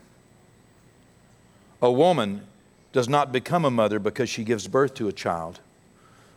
A 1.81 1.91
woman 1.91 2.47
does 2.93 3.09
not 3.09 3.33
become 3.33 3.65
a 3.65 3.71
mother 3.71 3.99
because 3.99 4.29
she 4.29 4.45
gives 4.45 4.69
birth 4.69 4.95
to 4.95 5.09
a 5.09 5.13
child. 5.13 5.61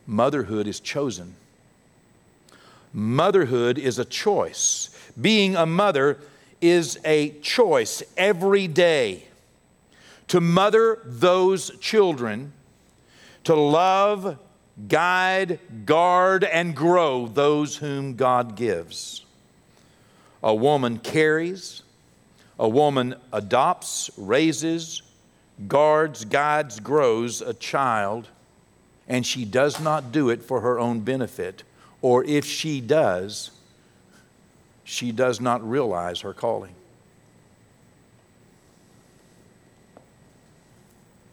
Motherhood 0.07 0.67
is 0.67 0.79
chosen. 0.79 1.35
Motherhood 2.93 3.77
is 3.77 3.99
a 3.99 4.05
choice. 4.05 4.89
Being 5.19 5.55
a 5.55 5.65
mother 5.65 6.17
is 6.61 6.97
a 7.03 7.31
choice 7.41 8.03
every 8.15 8.67
day 8.67 9.25
to 10.29 10.39
mother 10.39 11.01
those 11.03 11.77
children, 11.79 12.53
to 13.43 13.53
love, 13.53 14.37
guide, 14.87 15.59
guard, 15.85 16.45
and 16.45 16.73
grow 16.73 17.27
those 17.27 17.75
whom 17.75 18.15
God 18.15 18.55
gives. 18.55 19.25
A 20.43 20.55
woman 20.55 20.97
carries, 20.97 21.83
a 22.57 22.67
woman 22.67 23.15
adopts, 23.31 24.09
raises, 24.17 25.01
guards, 25.67 26.25
guides, 26.25 26.79
grows 26.79 27.41
a 27.41 27.53
child, 27.53 28.27
and 29.07 29.25
she 29.25 29.45
does 29.45 29.79
not 29.79 30.11
do 30.11 30.29
it 30.29 30.41
for 30.41 30.61
her 30.61 30.79
own 30.79 31.01
benefit. 31.01 31.63
Or 32.01 32.23
if 32.23 32.45
she 32.45 32.81
does, 32.81 33.51
she 34.83 35.11
does 35.11 35.39
not 35.39 35.67
realize 35.67 36.21
her 36.21 36.33
calling. 36.33 36.73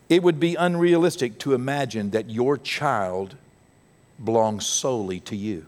It 0.09 0.23
would 0.23 0.41
be 0.41 0.55
unrealistic 0.55 1.39
to 1.41 1.55
imagine 1.55 2.11
that 2.11 2.31
your 2.31 2.57
child 2.57 3.37
belongs 4.23 4.67
solely 4.67 5.21
to 5.21 5.37
you. 5.37 5.67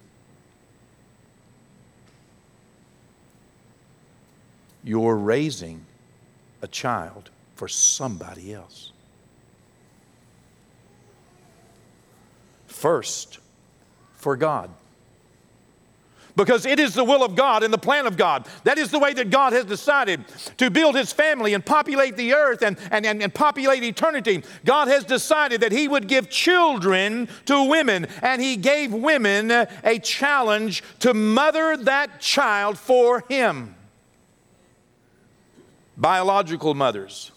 You're 4.84 5.16
raising 5.16 5.84
a 6.62 6.68
child 6.68 7.30
for 7.54 7.68
somebody 7.68 8.54
else. 8.54 8.92
First, 12.66 13.38
for 14.14 14.36
God 14.36 14.70
because 16.36 16.64
it 16.64 16.78
is 16.80 16.94
the 16.94 17.04
will 17.04 17.22
of 17.22 17.34
God 17.34 17.62
and 17.62 17.72
the 17.72 17.78
plan 17.78 18.06
of 18.06 18.16
God. 18.16 18.46
That 18.64 18.78
is 18.78 18.90
the 18.90 18.98
way 18.98 19.12
that 19.12 19.30
God 19.30 19.52
has 19.52 19.64
decided 19.66 20.24
to 20.56 20.70
build 20.70 20.94
his 20.94 21.12
family 21.12 21.54
and 21.54 21.64
populate 21.64 22.16
the 22.16 22.32
earth 22.34 22.62
and, 22.62 22.78
and, 22.90 23.04
and, 23.04 23.22
and, 23.22 23.34
populate 23.34 23.82
eternity. 23.82 24.42
God 24.64 24.88
has 24.88 25.04
decided 25.04 25.60
that 25.60 25.72
he 25.72 25.88
would 25.88 26.08
give 26.08 26.30
children 26.30 27.28
to 27.46 27.68
women, 27.68 28.06
and 28.22 28.40
he 28.40 28.56
gave 28.56 28.92
women 28.92 29.50
a 29.50 29.98
challenge 29.98 30.82
to 31.00 31.14
mother 31.14 31.76
that 31.76 32.20
child 32.20 32.78
for 32.78 33.24
him. 33.28 33.74
Biological 36.00 36.74
mothers, 36.74 37.30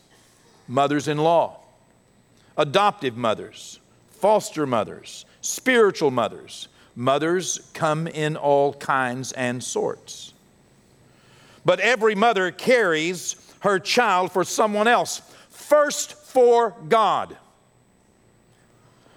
mothers 0.68 1.08
in 1.08 1.18
law, 1.18 1.60
adoptive 2.58 3.18
mothers, 3.18 3.80
foster 4.10 4.66
mothers, 4.66 5.26
spiritual 5.42 6.10
mothers 6.10 6.70
Mothers 6.96 7.72
come 7.74 8.08
in 8.08 8.36
all 8.36 8.74
kinds 8.74 9.32
and 9.32 9.64
sorts. 9.64 10.34
But 11.66 11.80
every 11.80 12.14
mother 12.14 12.52
carries 12.52 13.36
her 13.62 13.80
child 13.80 14.32
for 14.32 14.44
someone 14.44 14.88
else, 14.88 15.22
first 15.50 16.14
for 16.14 16.76
God. 16.90 17.38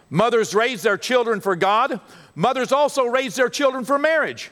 Mothers 0.09 0.55
raise 0.55 0.83
their 0.83 0.97
children 0.97 1.41
for 1.41 1.57
God. 1.57 2.01
Mothers 2.35 2.73
also 2.73 3.05
raise 3.05 3.35
their 3.35 3.49
children 3.49 3.85
for 3.85 3.99
marriage. 3.99 4.51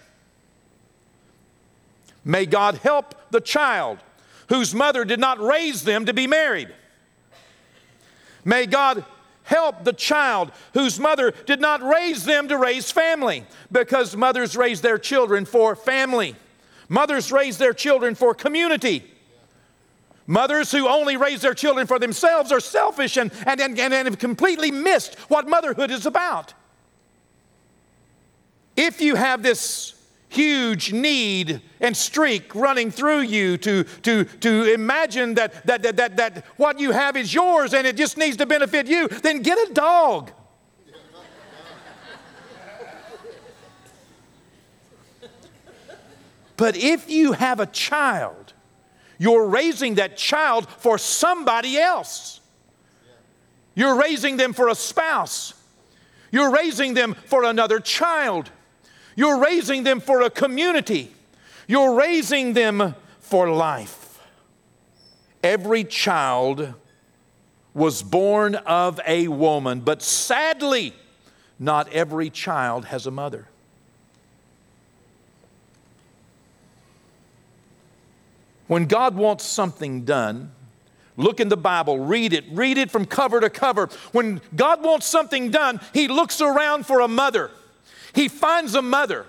May 2.25 2.47
God 2.47 2.77
help 2.77 3.15
the 3.31 3.41
child 3.41 3.99
whose 4.49 4.75
mother 4.75 5.05
did 5.05 5.21
not 5.21 5.41
raise 5.41 5.85
them 5.85 6.07
to 6.07 6.13
be 6.13 6.27
married. 6.27 6.69
May 8.45 8.67
God 8.67 9.05
help 9.45 9.85
the 9.85 9.93
child 9.93 10.51
whose 10.73 10.99
mother 10.99 11.33
did 11.47 11.61
not 11.61 11.83
raise 11.83 12.25
them 12.25 12.49
to 12.49 12.59
raise 12.59 12.91
family 12.91 13.45
because 13.71 14.17
mothers 14.17 14.57
raise 14.57 14.81
their 14.81 14.99
children 14.99 15.45
for 15.45 15.77
family. 15.77 16.35
Mothers 16.89 17.33
raise 17.33 17.59
their 17.59 17.73
children 17.73 18.15
for 18.15 18.35
community. 18.35 19.05
Mothers 20.27 20.73
who 20.73 20.89
only 20.89 21.17
raise 21.17 21.43
their 21.43 21.55
children 21.55 21.87
for 21.87 21.99
themselves 21.99 22.51
are 22.51 22.61
selfish 22.61 23.17
and, 23.17 23.31
and, 23.47 23.61
and, 23.61 23.79
and 23.79 24.09
have 24.09 24.19
completely 24.19 24.71
missed 24.71 25.15
what 25.29 25.49
motherhood 25.49 25.91
is 25.91 26.07
about. 26.07 26.55
if 28.77 29.01
you 29.01 29.15
have 29.15 29.43
this 29.43 29.94
huge 30.35 30.93
need 30.93 31.63
and 31.81 31.97
streak 31.97 32.55
running 32.55 32.91
through 32.91 33.21
you 33.21 33.57
to, 33.59 33.85
to, 33.85 34.25
to 34.25 34.73
imagine 34.75 35.35
that, 35.35 35.65
that, 35.67 35.83
that, 35.83 35.97
that, 35.97 36.17
that 36.17 36.45
what 36.57 36.81
you 36.81 36.91
have 36.91 37.17
is 37.17 37.33
yours 37.33 37.73
and 37.73 37.87
it 37.87 37.97
just 37.97 38.19
needs 38.19 38.37
to 38.37 38.47
benefit 38.47 38.87
you, 38.87 39.09
then 39.09 39.43
get 39.43 39.71
a 39.71 39.73
dog. 39.73 40.33
but 46.57 46.77
if 46.77 47.09
you 47.09 47.33
have 47.33 47.61
a 47.61 47.67
child, 47.67 48.53
you're 49.19 49.47
raising 49.47 49.95
that 49.95 50.17
child 50.17 50.69
for 50.69 50.99
somebody 50.99 51.79
else. 51.79 52.41
You're 53.75 54.01
raising 54.01 54.37
them 54.37 54.53
for 54.53 54.69
a 54.69 54.75
spouse. 54.75 55.55
You're 56.31 56.51
raising 56.51 56.95
them 56.95 57.15
for 57.15 57.45
another 57.45 57.79
child. 57.79 58.51
You're 59.17 59.39
raising 59.39 59.85
them 59.85 60.01
for 60.01 60.23
a 60.23 60.31
community. 60.31 61.13
You're 61.67 61.95
raising 61.95 62.53
them 62.53 62.95
for 63.21 63.49
life. 63.49 64.21
Every 65.43 65.85
child 65.85 66.75
was 67.75 68.03
born 68.03 68.55
of 68.55 69.01
a 69.07 69.29
woman, 69.29 69.81
but 69.81 70.03
sadly, 70.03 70.95
not 71.59 71.93
every 71.93 72.31
child 72.31 72.87
has 72.87 73.07
a 73.07 73.11
mother. 73.11 73.49
When 78.67 78.87
God 78.87 79.15
wants 79.15 79.45
something 79.45 80.05
done, 80.05 80.53
look 81.17 81.41
in 81.41 81.49
the 81.49 81.57
Bible, 81.57 81.99
read 81.99 82.33
it, 82.33 82.45
read 82.51 82.79
it 82.79 82.91
from 82.91 83.05
cover 83.05 83.41
to 83.41 83.51
cover. 83.51 83.89
When 84.13 84.41
God 84.57 84.83
wants 84.83 85.07
something 85.07 85.51
done, 85.51 85.81
He 85.93 86.09
looks 86.09 86.41
around 86.41 86.87
for 86.87 87.01
a 87.01 87.09
mother. 87.09 87.51
He 88.15 88.29
finds 88.29 88.75
a 88.75 88.83
mother. 88.83 89.27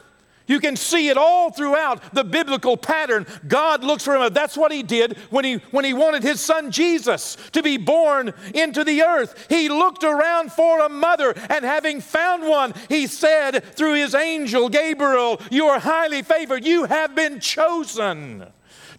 You 0.48 0.60
can 0.60 0.76
see 0.76 1.10
it 1.10 1.18
all 1.18 1.52
throughout 1.52 2.14
the 2.14 2.24
biblical 2.24 2.78
pattern. 2.78 3.26
God 3.48 3.84
looks 3.84 4.04
for 4.04 4.16
him. 4.16 4.32
That's 4.34 4.56
what 4.56 4.72
he 4.72 4.84
did 4.84 5.18
when 5.30 5.44
he, 5.44 5.56
when 5.72 5.86
he 5.86 5.94
wanted 5.94 6.22
his 6.22 6.40
son 6.40 6.72
Jesus 6.72 7.36
to 7.54 7.64
be 7.64 7.78
born 7.78 8.34
into 8.54 8.84
the 8.84 9.02
earth. 9.02 9.48
He 9.50 9.70
looked 9.70 10.04
around 10.04 10.52
for 10.52 10.82
a 10.82 10.90
mother, 10.90 11.34
and 11.50 11.66
having 11.66 12.00
found 12.00 12.48
one, 12.48 12.74
he 12.90 13.08
said 13.08 13.64
through 13.76 13.96
his 13.96 14.14
angel 14.14 14.70
Gabriel, 14.70 15.42
You 15.50 15.66
are 15.68 15.80
highly 15.80 16.22
favored. 16.22 16.64
You 16.64 16.86
have 16.86 17.16
been 17.16 17.40
chosen 17.40 18.46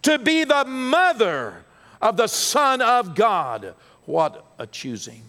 to 0.03 0.19
be 0.19 0.45
the 0.45 0.65
mother 0.65 1.65
of 2.03 2.17
the 2.17 2.27
Son 2.27 2.83
of 2.83 3.15
God. 3.15 3.75
What 4.05 4.45
a 4.59 4.67
choosing. 4.67 5.23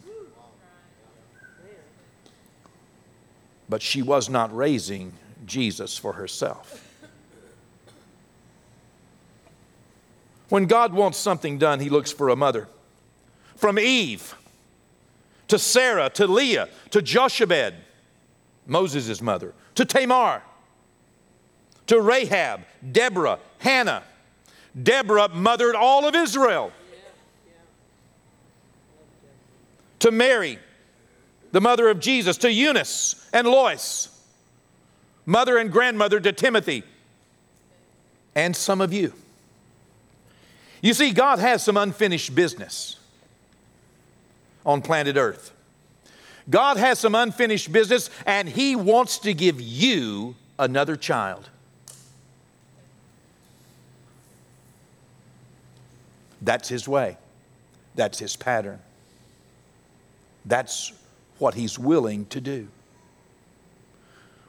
But 3.70 3.82
she 3.82 4.02
was 4.02 4.30
not 4.30 4.56
raising 4.56 5.14
Jesus 5.46 5.98
for 5.98 6.14
herself. 6.14 6.84
When 10.50 10.66
God 10.66 10.94
wants 10.94 11.18
something 11.18 11.58
done, 11.58 11.80
He 11.80 11.90
looks 11.90 12.12
for 12.12 12.30
a 12.30 12.36
mother. 12.36 12.68
From 13.56 13.78
Eve 13.80 14.36
to 15.48 15.58
Sarah 15.58 16.10
to 16.12 16.28
Leah 16.28 16.70
to 16.92 17.02
Jochebed, 17.02 17.74
Moses' 18.66 19.22
mother, 19.22 19.54
to 19.76 19.86
Tamar, 19.86 20.42
to 21.88 22.02
Rahab, 22.02 22.62
Deborah, 22.92 23.40
Hannah. 23.60 24.04
Deborah 24.82 25.30
mothered 25.30 25.76
all 25.76 26.06
of 26.08 26.16
Israel. 26.16 26.72
To 30.00 30.12
Mary, 30.12 30.60
the 31.58 31.62
mother 31.62 31.90
of 31.90 32.00
Jesus, 32.00 32.38
to 32.38 32.54
Eunice 32.54 33.28
and 33.34 33.48
Lois, 33.48 34.16
mother 35.26 35.58
and 35.58 35.72
grandmother 35.72 36.20
to 36.20 36.32
Timothy, 36.32 36.84
and 38.36 38.56
some 38.56 38.80
of 38.80 38.94
you. 38.94 39.12
You 40.84 40.94
see, 40.94 41.10
God 41.10 41.40
has 41.40 41.64
some 41.64 41.76
unfinished 41.76 42.36
business 42.36 43.00
on 44.68 44.84
planet 44.84 45.18
Earth. 45.18 45.52
God 46.48 46.78
has 46.78 47.00
some 47.00 47.16
unfinished 47.16 47.72
business, 47.72 48.12
and 48.28 48.48
He 48.48 48.76
wants 48.76 49.18
to 49.18 49.34
give 49.34 49.60
you 49.60 50.36
another 50.60 50.96
child. 50.96 51.50
That's 56.40 56.70
His 56.70 56.88
way, 56.88 57.18
that's 57.96 58.20
His 58.20 58.36
pattern. 58.36 58.78
That's 60.46 60.94
what 61.40 61.54
He's 61.54 61.78
willing 61.78 62.26
to 62.28 62.42
do. 62.42 62.68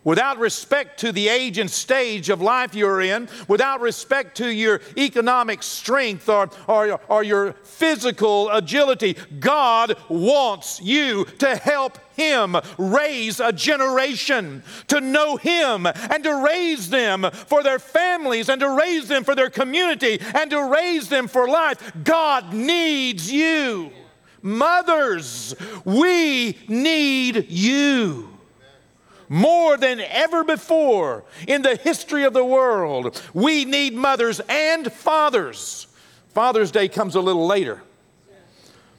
Without 0.04 0.38
respect 0.38 1.00
to 1.00 1.12
the 1.12 1.28
age 1.28 1.58
and 1.58 1.70
stage 1.70 2.30
of 2.30 2.40
life 2.40 2.74
you're 2.74 3.00
in, 3.00 3.28
without 3.46 3.80
respect 3.80 4.38
to 4.38 4.48
your 4.48 4.80
economic 4.96 5.62
strength 5.62 6.28
or, 6.28 6.48
or, 6.66 6.98
or 7.08 7.22
your 7.22 7.52
physical 7.52 8.48
agility, 8.50 9.16
God 9.38 9.96
wants 10.08 10.80
you 10.80 11.24
to 11.40 11.56
help 11.56 11.98
him 12.16 12.56
raise 12.78 13.38
a 13.38 13.52
generation 13.52 14.64
to 14.88 15.00
know 15.00 15.36
Him 15.36 15.86
and 15.86 16.24
to 16.24 16.44
raise 16.44 16.90
them 16.90 17.30
for 17.32 17.62
their 17.62 17.78
families 17.78 18.48
and 18.48 18.60
to 18.60 18.70
raise 18.70 19.06
them 19.06 19.22
for 19.22 19.36
their 19.36 19.50
community 19.50 20.18
and 20.34 20.50
to 20.50 20.64
raise 20.64 21.08
them 21.08 21.28
for 21.28 21.46
life. 21.46 21.92
God 22.02 22.52
needs 22.52 23.30
you. 23.30 23.92
Mothers, 24.42 25.54
we 25.84 26.56
need 26.68 27.50
you. 27.50 28.28
More 29.28 29.76
than 29.76 30.00
ever 30.00 30.42
before 30.42 31.24
in 31.46 31.62
the 31.62 31.76
history 31.76 32.24
of 32.24 32.32
the 32.32 32.44
world, 32.44 33.22
we 33.34 33.64
need 33.64 33.94
mothers 33.94 34.40
and 34.48 34.90
fathers. 34.90 35.86
Father's 36.32 36.70
Day 36.70 36.88
comes 36.88 37.14
a 37.14 37.20
little 37.20 37.46
later. 37.46 37.82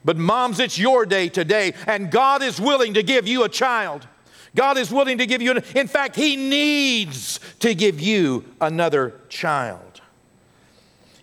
But, 0.05 0.17
moms, 0.17 0.59
it's 0.59 0.77
your 0.77 1.05
day 1.05 1.29
today, 1.29 1.73
and 1.85 2.09
God 2.09 2.41
is 2.41 2.59
willing 2.59 2.93
to 2.93 3.03
give 3.03 3.27
you 3.27 3.43
a 3.43 3.49
child. 3.49 4.07
God 4.55 4.77
is 4.77 4.91
willing 4.91 5.17
to 5.17 5.25
give 5.25 5.41
you, 5.41 5.59
in 5.75 5.87
fact, 5.87 6.15
He 6.15 6.35
needs 6.35 7.39
to 7.59 7.75
give 7.75 7.99
you 7.99 8.45
another 8.61 9.19
child. 9.29 10.01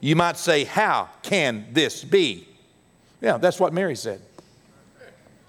You 0.00 0.16
might 0.16 0.36
say, 0.36 0.64
How 0.64 1.08
can 1.22 1.66
this 1.72 2.04
be? 2.04 2.45
Yeah, 3.26 3.38
that's 3.38 3.58
what 3.58 3.72
Mary 3.72 3.96
said. 3.96 4.20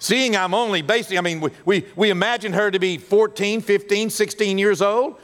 Seeing 0.00 0.36
I'm 0.36 0.52
only 0.52 0.82
basically, 0.82 1.16
I 1.16 1.20
mean, 1.20 1.38
we, 1.40 1.50
we, 1.64 1.86
we 1.94 2.10
imagine 2.10 2.52
her 2.54 2.72
to 2.72 2.80
be 2.80 2.98
14, 2.98 3.60
15, 3.60 4.10
16 4.10 4.58
years 4.58 4.82
old. 4.82 5.14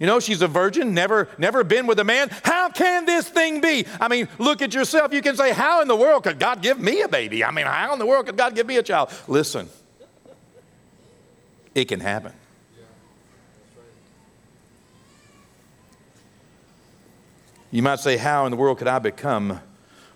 You 0.00 0.08
know, 0.08 0.18
she's 0.18 0.42
a 0.42 0.48
virgin, 0.48 0.92
never, 0.92 1.28
never 1.38 1.62
been 1.62 1.86
with 1.86 2.00
a 2.00 2.04
man. 2.04 2.28
How 2.42 2.68
can 2.68 3.04
this 3.04 3.28
thing 3.28 3.60
be? 3.60 3.86
I 4.00 4.08
mean, 4.08 4.26
look 4.40 4.60
at 4.60 4.74
yourself. 4.74 5.12
You 5.12 5.22
can 5.22 5.36
say, 5.36 5.52
How 5.52 5.82
in 5.82 5.86
the 5.86 5.94
world 5.94 6.24
could 6.24 6.40
God 6.40 6.62
give 6.62 6.80
me 6.80 7.02
a 7.02 7.08
baby? 7.08 7.44
I 7.44 7.52
mean, 7.52 7.66
how 7.66 7.92
in 7.92 8.00
the 8.00 8.06
world 8.06 8.26
could 8.26 8.36
God 8.36 8.56
give 8.56 8.66
me 8.66 8.76
a 8.76 8.82
child? 8.82 9.12
Listen, 9.28 9.68
it 11.76 11.84
can 11.84 12.00
happen. 12.00 12.32
You 17.70 17.84
might 17.84 18.00
say, 18.00 18.16
How 18.16 18.46
in 18.46 18.50
the 18.50 18.56
world 18.56 18.78
could 18.78 18.88
I 18.88 18.98
become, 18.98 19.60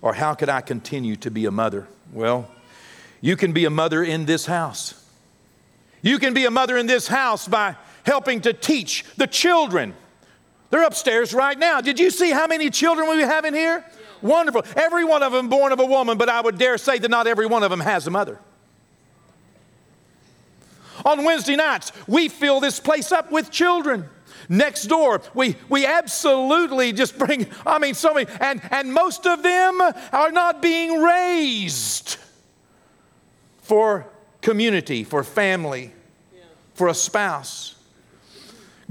or 0.04 0.12
how 0.12 0.34
could 0.34 0.50
I 0.50 0.60
continue 0.60 1.16
to 1.16 1.30
be 1.30 1.46
a 1.46 1.50
mother? 1.50 1.88
Well, 2.12 2.50
you 3.22 3.36
can 3.36 3.54
be 3.54 3.64
a 3.64 3.70
mother 3.70 4.04
in 4.04 4.26
this 4.26 4.44
house. 4.44 5.02
You 6.02 6.18
can 6.18 6.34
be 6.34 6.44
a 6.44 6.50
mother 6.50 6.76
in 6.76 6.86
this 6.86 7.08
house 7.08 7.48
by 7.48 7.76
helping 8.04 8.42
to 8.42 8.52
teach 8.52 9.06
the 9.16 9.26
children. 9.26 9.94
They're 10.68 10.82
upstairs 10.82 11.32
right 11.32 11.58
now. 11.58 11.80
Did 11.80 11.98
you 11.98 12.10
see 12.10 12.32
how 12.32 12.46
many 12.46 12.68
children 12.68 13.08
we 13.08 13.22
have 13.22 13.46
in 13.46 13.54
here? 13.54 13.82
Wonderful. 14.20 14.66
Every 14.76 15.04
one 15.04 15.22
of 15.22 15.32
them 15.32 15.48
born 15.48 15.72
of 15.72 15.80
a 15.80 15.86
woman, 15.86 16.18
but 16.18 16.28
I 16.28 16.42
would 16.42 16.58
dare 16.58 16.76
say 16.76 16.98
that 16.98 17.10
not 17.10 17.26
every 17.26 17.46
one 17.46 17.62
of 17.62 17.70
them 17.70 17.80
has 17.80 18.06
a 18.06 18.10
mother. 18.10 18.38
On 21.06 21.24
Wednesday 21.24 21.56
nights, 21.56 21.92
we 22.06 22.28
fill 22.28 22.60
this 22.60 22.78
place 22.78 23.10
up 23.10 23.32
with 23.32 23.50
children. 23.50 24.10
Next 24.48 24.84
door, 24.84 25.22
we, 25.34 25.56
we 25.68 25.86
absolutely 25.86 26.92
just 26.92 27.18
bring, 27.18 27.46
I 27.66 27.78
mean, 27.78 27.94
so 27.94 28.14
many, 28.14 28.30
and, 28.40 28.60
and 28.70 28.92
most 28.92 29.26
of 29.26 29.42
them 29.42 29.80
are 29.80 30.30
not 30.30 30.62
being 30.62 31.00
raised 31.00 32.16
for 33.58 34.06
community, 34.40 35.04
for 35.04 35.24
family, 35.24 35.92
yeah. 36.34 36.42
for 36.74 36.88
a 36.88 36.94
spouse. 36.94 37.73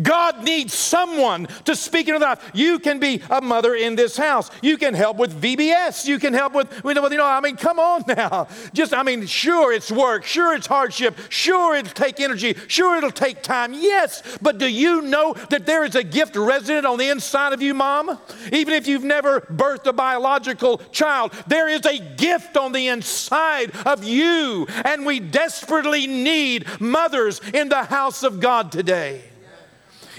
God 0.01 0.43
needs 0.43 0.73
someone 0.73 1.47
to 1.65 1.75
speak 1.75 2.07
into 2.07 2.19
that. 2.19 2.41
You 2.53 2.79
can 2.79 2.99
be 2.99 3.21
a 3.29 3.41
mother 3.41 3.75
in 3.75 3.95
this 3.95 4.17
house. 4.17 4.49
You 4.61 4.77
can 4.77 4.93
help 4.93 5.17
with 5.17 5.39
VBS. 5.39 6.05
You 6.05 6.19
can 6.19 6.33
help 6.33 6.53
with, 6.53 6.81
you 6.83 6.93
know, 6.93 7.25
I 7.25 7.39
mean, 7.41 7.57
come 7.57 7.79
on 7.79 8.03
now. 8.07 8.47
Just, 8.73 8.93
I 8.93 9.03
mean, 9.03 9.25
sure, 9.25 9.73
it's 9.73 9.91
work. 9.91 10.25
Sure, 10.25 10.55
it's 10.55 10.67
hardship. 10.67 11.17
Sure, 11.29 11.75
it'll 11.75 11.93
take 11.93 12.19
energy. 12.19 12.55
Sure, 12.67 12.97
it'll 12.97 13.11
take 13.11 13.41
time. 13.41 13.73
Yes, 13.73 14.23
but 14.41 14.57
do 14.57 14.67
you 14.67 15.01
know 15.01 15.33
that 15.49 15.65
there 15.65 15.83
is 15.83 15.95
a 15.95 16.03
gift 16.03 16.35
resident 16.35 16.85
on 16.85 16.97
the 16.97 17.09
inside 17.09 17.53
of 17.53 17.61
you, 17.61 17.73
mom? 17.73 18.17
Even 18.51 18.73
if 18.73 18.87
you've 18.87 19.03
never 19.03 19.41
birthed 19.41 19.85
a 19.85 19.93
biological 19.93 20.77
child, 20.91 21.33
there 21.47 21.67
is 21.67 21.85
a 21.85 21.99
gift 21.99 22.57
on 22.57 22.71
the 22.71 22.87
inside 22.87 23.75
of 23.85 24.03
you. 24.03 24.67
And 24.85 25.05
we 25.05 25.19
desperately 25.19 26.07
need 26.07 26.67
mothers 26.79 27.41
in 27.53 27.69
the 27.69 27.83
house 27.83 28.23
of 28.23 28.39
God 28.39 28.71
today. 28.71 29.21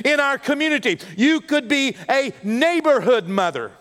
In 0.05 0.21
our 0.21 0.39
community. 0.39 0.99
You 1.17 1.41
could 1.41 1.69
be 1.69 1.97
a 2.09 2.33
neighborhood 2.43 3.29
mother. 3.29 3.73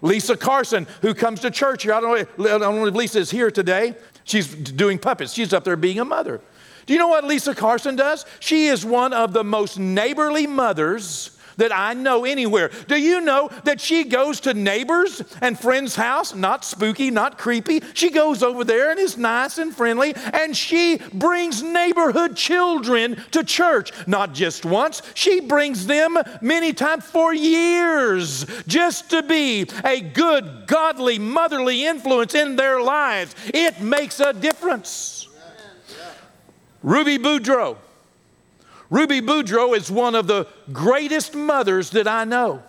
Lisa 0.00 0.36
Carson, 0.36 0.86
who 1.00 1.14
comes 1.14 1.40
to 1.40 1.50
church 1.50 1.84
here. 1.84 1.94
I 1.94 2.00
don't, 2.00 2.38
know, 2.38 2.46
I 2.46 2.58
don't 2.58 2.76
know 2.76 2.86
if 2.86 2.94
Lisa 2.94 3.20
is 3.20 3.30
here 3.30 3.50
today. 3.50 3.94
She's 4.24 4.52
doing 4.52 4.98
puppets. 4.98 5.32
She's 5.32 5.52
up 5.52 5.64
there 5.64 5.76
being 5.76 6.00
a 6.00 6.04
mother. 6.04 6.40
Do 6.86 6.92
you 6.92 6.98
know 6.98 7.08
what 7.08 7.24
Lisa 7.24 7.54
Carson 7.54 7.94
does? 7.94 8.26
She 8.40 8.66
is 8.66 8.84
one 8.84 9.12
of 9.12 9.32
the 9.32 9.44
most 9.44 9.78
neighborly 9.78 10.48
mothers 10.48 11.31
that 11.56 11.72
I 11.74 11.94
know 11.94 12.24
anywhere. 12.24 12.70
Do 12.88 12.96
you 12.96 13.20
know 13.20 13.50
that 13.64 13.80
she 13.80 14.04
goes 14.04 14.40
to 14.40 14.54
neighbors 14.54 15.22
and 15.40 15.58
friends' 15.58 15.96
house? 15.96 16.34
Not 16.34 16.64
spooky, 16.64 17.10
not 17.10 17.38
creepy. 17.38 17.82
She 17.94 18.10
goes 18.10 18.42
over 18.42 18.64
there 18.64 18.90
and 18.90 18.98
is 18.98 19.16
nice 19.16 19.58
and 19.58 19.74
friendly, 19.74 20.14
and 20.32 20.56
she 20.56 20.98
brings 21.12 21.62
neighborhood 21.62 22.36
children 22.36 23.22
to 23.32 23.44
church. 23.44 23.92
Not 24.06 24.34
just 24.34 24.64
once, 24.64 25.02
she 25.14 25.40
brings 25.40 25.86
them 25.86 26.18
many 26.40 26.72
times 26.72 27.04
for 27.04 27.34
years 27.34 28.46
just 28.66 29.10
to 29.10 29.22
be 29.22 29.66
a 29.84 30.00
good, 30.00 30.66
godly, 30.66 31.18
motherly 31.18 31.86
influence 31.86 32.34
in 32.34 32.56
their 32.56 32.80
lives. 32.80 33.34
It 33.52 33.80
makes 33.80 34.20
a 34.20 34.32
difference. 34.32 35.28
Ruby 36.82 37.18
Boudreau 37.18 37.76
Ruby 38.92 39.22
Boudreau 39.22 39.74
is 39.74 39.90
one 39.90 40.14
of 40.14 40.26
the 40.26 40.46
greatest 40.70 41.34
mothers 41.34 41.88
that 41.90 42.06
I 42.06 42.24
know. 42.24 42.62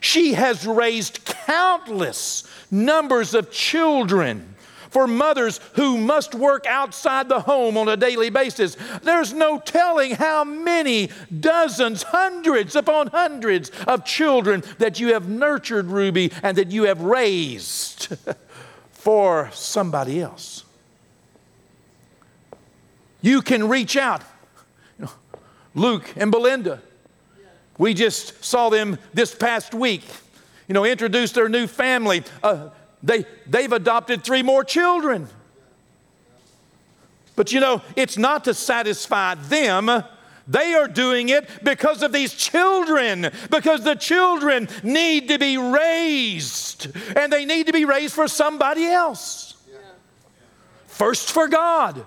She 0.00 0.34
has 0.34 0.64
raised 0.64 1.24
countless 1.24 2.44
numbers 2.70 3.34
of 3.34 3.50
children 3.50 4.54
for 4.90 5.08
mothers 5.08 5.58
who 5.74 5.98
must 5.98 6.36
work 6.36 6.66
outside 6.68 7.28
the 7.28 7.40
home 7.40 7.76
on 7.76 7.88
a 7.88 7.96
daily 7.96 8.30
basis. 8.30 8.76
There's 9.02 9.32
no 9.32 9.58
telling 9.58 10.12
how 10.12 10.44
many 10.44 11.10
dozens, 11.40 12.04
hundreds 12.04 12.76
upon 12.76 13.08
hundreds 13.08 13.72
of 13.88 14.04
children 14.04 14.62
that 14.78 15.00
you 15.00 15.14
have 15.14 15.28
nurtured, 15.28 15.86
Ruby, 15.86 16.30
and 16.44 16.56
that 16.56 16.70
you 16.70 16.84
have 16.84 17.00
raised 17.00 18.16
for 18.92 19.50
somebody 19.52 20.20
else. 20.20 20.64
You 23.20 23.42
can 23.42 23.68
reach 23.68 23.96
out 23.96 24.22
Luke 25.78 26.12
and 26.16 26.30
Belinda. 26.30 26.82
We 27.78 27.94
just 27.94 28.44
saw 28.44 28.68
them 28.68 28.98
this 29.14 29.34
past 29.34 29.72
week, 29.72 30.04
you 30.66 30.74
know, 30.74 30.84
introduce 30.84 31.32
their 31.32 31.48
new 31.48 31.66
family. 31.66 32.24
Uh, 32.42 32.70
they, 33.02 33.24
they've 33.46 33.72
adopted 33.72 34.24
three 34.24 34.42
more 34.42 34.64
children. 34.64 35.28
But 37.36 37.52
you 37.52 37.60
know, 37.60 37.82
it's 37.94 38.18
not 38.18 38.44
to 38.44 38.54
satisfy 38.54 39.36
them. 39.36 40.02
They 40.48 40.74
are 40.74 40.88
doing 40.88 41.28
it 41.28 41.48
because 41.62 42.02
of 42.02 42.10
these 42.10 42.34
children, 42.34 43.30
because 43.50 43.84
the 43.84 43.94
children 43.94 44.68
need 44.82 45.28
to 45.28 45.38
be 45.38 45.56
raised, 45.56 46.88
and 47.14 47.32
they 47.32 47.44
need 47.44 47.66
to 47.66 47.72
be 47.72 47.84
raised 47.84 48.14
for 48.14 48.26
somebody 48.26 48.86
else. 48.86 49.54
First 50.86 51.30
for 51.30 51.46
God. 51.46 52.04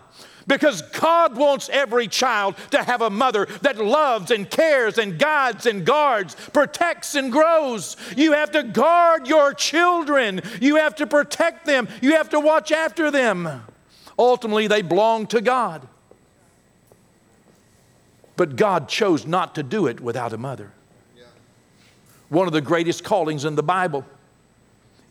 Because 0.48 0.82
God 0.82 1.38
wants 1.38 1.70
every 1.70 2.08
child 2.08 2.56
to 2.72 2.84
have 2.84 3.02
a 3.02 3.10
mother 3.10 3.48
that 3.62 3.78
loves 3.78 4.32
and 4.32 4.50
cares 4.50 4.98
and 4.98 5.20
guides 5.20 5.66
and 5.66 5.86
guards, 5.86 6.36
protects 6.52 7.16
and 7.16 7.32
grows. 7.32 7.98
You 8.18 8.34
have 8.34 8.52
to 8.52 8.64
guard 8.64 9.28
your 9.28 9.54
children, 9.54 10.42
you 10.60 10.78
have 10.78 10.96
to 10.96 11.08
protect 11.08 11.66
them, 11.66 11.88
you 12.02 12.16
have 12.16 12.30
to 12.30 12.40
watch 12.40 12.72
after 12.72 13.12
them. 13.12 13.64
Ultimately, 14.18 14.68
they 14.68 14.82
belong 14.82 15.28
to 15.28 15.42
God. 15.42 15.88
But 18.36 18.56
God 18.56 18.90
chose 18.90 19.26
not 19.26 19.56
to 19.56 19.64
do 19.64 19.88
it 19.88 20.00
without 20.00 20.34
a 20.34 20.38
mother. 20.38 20.72
One 22.30 22.48
of 22.48 22.54
the 22.54 22.62
greatest 22.62 23.04
callings 23.04 23.44
in 23.44 23.56
the 23.56 23.64
Bible 23.64 24.06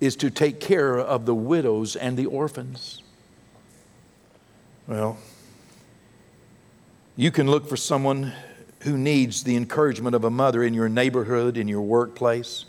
is 0.01 0.17
to 0.17 0.31
take 0.31 0.59
care 0.59 0.99
of 0.99 1.27
the 1.27 1.35
widows 1.35 1.95
and 1.95 2.17
the 2.17 2.25
orphans. 2.27 3.03
Well, 4.87 5.19
you 7.17 7.31
can 7.31 7.51
look 7.51 7.69
for 7.69 7.77
someone 7.77 8.33
who 8.81 8.97
needs 8.97 9.45
the 9.45 9.57
encouragement 9.57 10.15
of 10.15 10.25
a 10.25 10.31
mother 10.31 10.63
in 10.63 10.75
your 10.75 10.89
neighborhood, 10.89 11.57
in 11.57 11.69
your 11.69 11.83
workplace. 11.83 12.65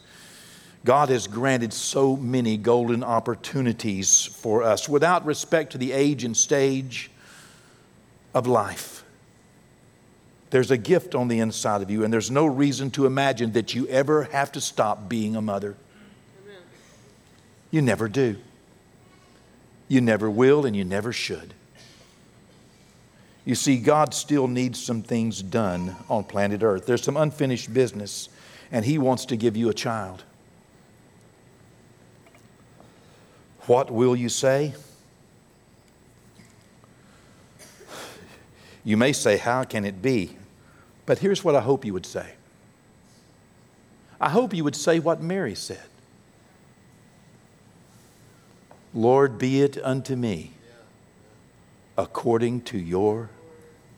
God 0.84 1.09
has 1.09 1.28
granted 1.28 1.74
so 1.74 2.16
many 2.16 2.57
golden 2.57 3.03
opportunities 3.03 4.26
for 4.26 4.64
us 4.64 4.89
without 4.89 5.26
respect 5.26 5.72
to 5.72 5.78
the 5.78 5.91
age 5.91 6.24
and 6.24 6.36
stage 6.36 7.12
of 8.34 8.47
life. 8.47 9.03
There's 10.49 10.72
a 10.72 10.78
gift 10.78 11.16
on 11.16 11.30
the 11.30 11.39
inside 11.39 11.82
of 11.82 11.89
you, 11.89 12.03
and 12.03 12.12
there's 12.12 12.30
no 12.30 12.45
reason 12.45 12.91
to 12.91 13.05
imagine 13.05 13.53
that 13.53 13.74
you 13.74 13.88
ever 13.88 14.24
have 14.26 14.51
to 14.51 14.62
stop 14.62 15.07
being 15.07 15.36
a 15.36 15.41
mother. 15.41 15.78
You 17.70 17.82
never 17.82 18.09
do. 18.09 18.36
You 19.88 20.01
never 20.01 20.30
will, 20.30 20.66
and 20.66 20.76
you 20.76 20.84
never 20.84 21.14
should. 21.14 21.53
You 23.44 23.56
see, 23.56 23.78
God 23.78 24.14
still 24.14 24.48
needs 24.48 24.82
some 24.82 25.02
things 25.02 25.42
done 25.42 25.96
on 26.10 26.24
planet 26.24 26.62
Earth. 26.62 26.86
There's 26.86 27.04
some 27.04 27.18
unfinished 27.18 27.74
business, 27.74 28.30
and 28.72 28.86
He 28.86 28.98
wants 28.98 29.26
to 29.26 29.36
give 29.36 29.58
you 29.58 29.70
a 29.70 29.74
child. 29.74 30.24
What 33.62 33.92
will 33.92 34.16
you 34.16 34.30
say? 34.30 34.74
You 38.84 38.98
may 38.98 39.14
say, 39.14 39.38
How 39.38 39.64
can 39.64 39.86
it 39.86 40.02
be? 40.02 40.38
But 41.06 41.20
here's 41.20 41.44
what 41.44 41.56
I 41.56 41.62
hope 41.62 41.84
you 41.84 41.94
would 41.94 42.06
say 42.06 42.34
I 44.20 44.30
hope 44.30 44.54
you 44.54 44.64
would 44.64 44.76
say 44.76 45.00
what 45.00 45.22
Mary 45.22 45.56
said 45.56 45.84
Lord, 48.94 49.38
be 49.38 49.62
it 49.62 49.78
unto 49.84 50.16
me 50.16 50.52
according 52.02 52.60
to 52.60 52.80
your 52.80 53.30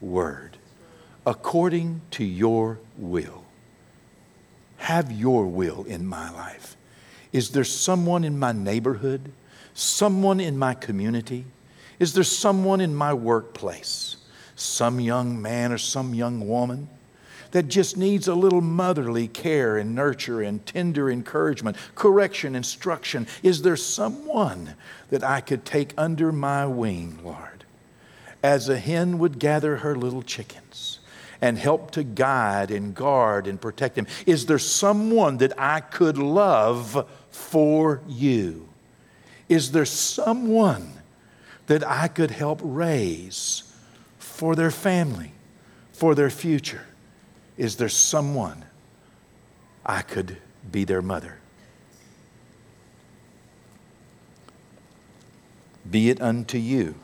word, 0.01 0.58
according 1.26 2.01
to 2.12 2.26
your 2.26 2.78
will. 2.97 3.45
Have 4.76 5.10
your 5.10 5.47
will 5.47 5.86
in 5.86 6.06
my 6.06 6.30
life. 6.32 6.76
Is 7.32 7.51
there 7.51 7.64
someone 7.64 8.26
in 8.26 8.38
my 8.38 8.51
neighborhood, 8.51 9.32
someone 9.74 10.41
in 10.41 10.58
my 10.58 10.74
community? 10.74 11.45
Is 11.97 12.12
there 12.14 12.26
someone 12.26 12.82
in 12.82 12.93
my 12.93 13.14
workplace, 13.14 14.18
some 14.58 14.99
young 14.99 15.41
man 15.41 15.72
or 15.72 15.78
some 15.78 16.14
young 16.14 16.45
woman 16.45 16.89
that 17.51 17.70
just 17.70 17.95
needs 17.95 18.28
a 18.28 18.36
little 18.36 18.62
motherly 18.62 19.30
care 19.30 19.78
and 19.78 19.95
nurture 19.95 20.41
and 20.41 20.66
tender 20.66 21.10
encouragement, 21.10 21.78
correction, 21.95 22.54
instruction? 22.54 23.28
Is 23.43 23.62
there 23.62 23.78
someone 23.78 24.74
that 25.10 25.24
I 25.24 25.39
could 25.39 25.64
take 25.64 25.93
under 25.97 26.34
my 26.34 26.66
wing, 26.66 27.20
Lord? 27.24 27.53
As 28.44 28.68
a 28.68 28.78
hen 28.78 29.18
would 29.18 29.39
gather 29.39 29.78
her 29.78 29.96
little 29.96 30.22
chickens 30.22 31.00
and 31.41 31.58
help 31.58 31.91
to 31.91 32.04
guide 32.04 32.70
and 32.70 32.94
guard 32.94 33.48
and 33.48 33.60
protect 33.60 33.96
them? 33.96 34.06
Is 34.26 34.46
there 34.46 34.60
someone 34.60 35.38
that 35.38 35.58
I 35.58 35.80
could 35.80 36.18
love 36.18 37.10
for 37.32 38.02
you? 38.08 38.68
Is 39.48 39.72
there 39.72 39.86
someone 39.86 40.94
that 41.68 41.88
I 41.88 42.10
could 42.10 42.32
help 42.32 42.60
raise 42.62 43.74
for 44.20 44.56
their 44.56 44.72
family, 44.72 45.32
for 45.94 46.14
their 46.14 46.30
future? 46.30 46.86
Is 47.58 47.78
there 47.78 47.89
someone 47.89 48.66
I 49.86 50.02
could 50.02 50.38
be 50.70 50.84
their 50.84 51.02
mother? 51.02 51.38
Be 55.89 56.10
it 56.10 56.22
unto 56.22 56.58
you 56.58 56.96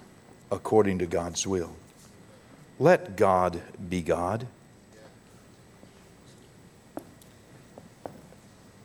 according 0.52 1.00
to 1.00 1.06
God's 1.06 1.46
will. 1.46 1.76
Let 2.80 3.18
God 3.18 3.62
be 3.90 4.02
God. 4.02 4.48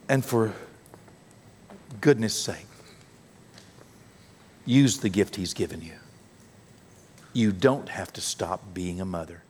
And 0.08 0.24
for 0.24 0.52
goodness 2.00 2.34
sake, 2.34 2.66
use 4.66 4.98
the 4.98 5.08
gift 5.08 5.36
He's 5.36 5.54
given 5.54 5.80
you. 5.80 5.94
You 7.32 7.52
don't 7.52 7.88
have 7.88 8.12
to 8.14 8.20
stop 8.20 8.74
being 8.74 9.00
a 9.00 9.04
mother. 9.04 9.43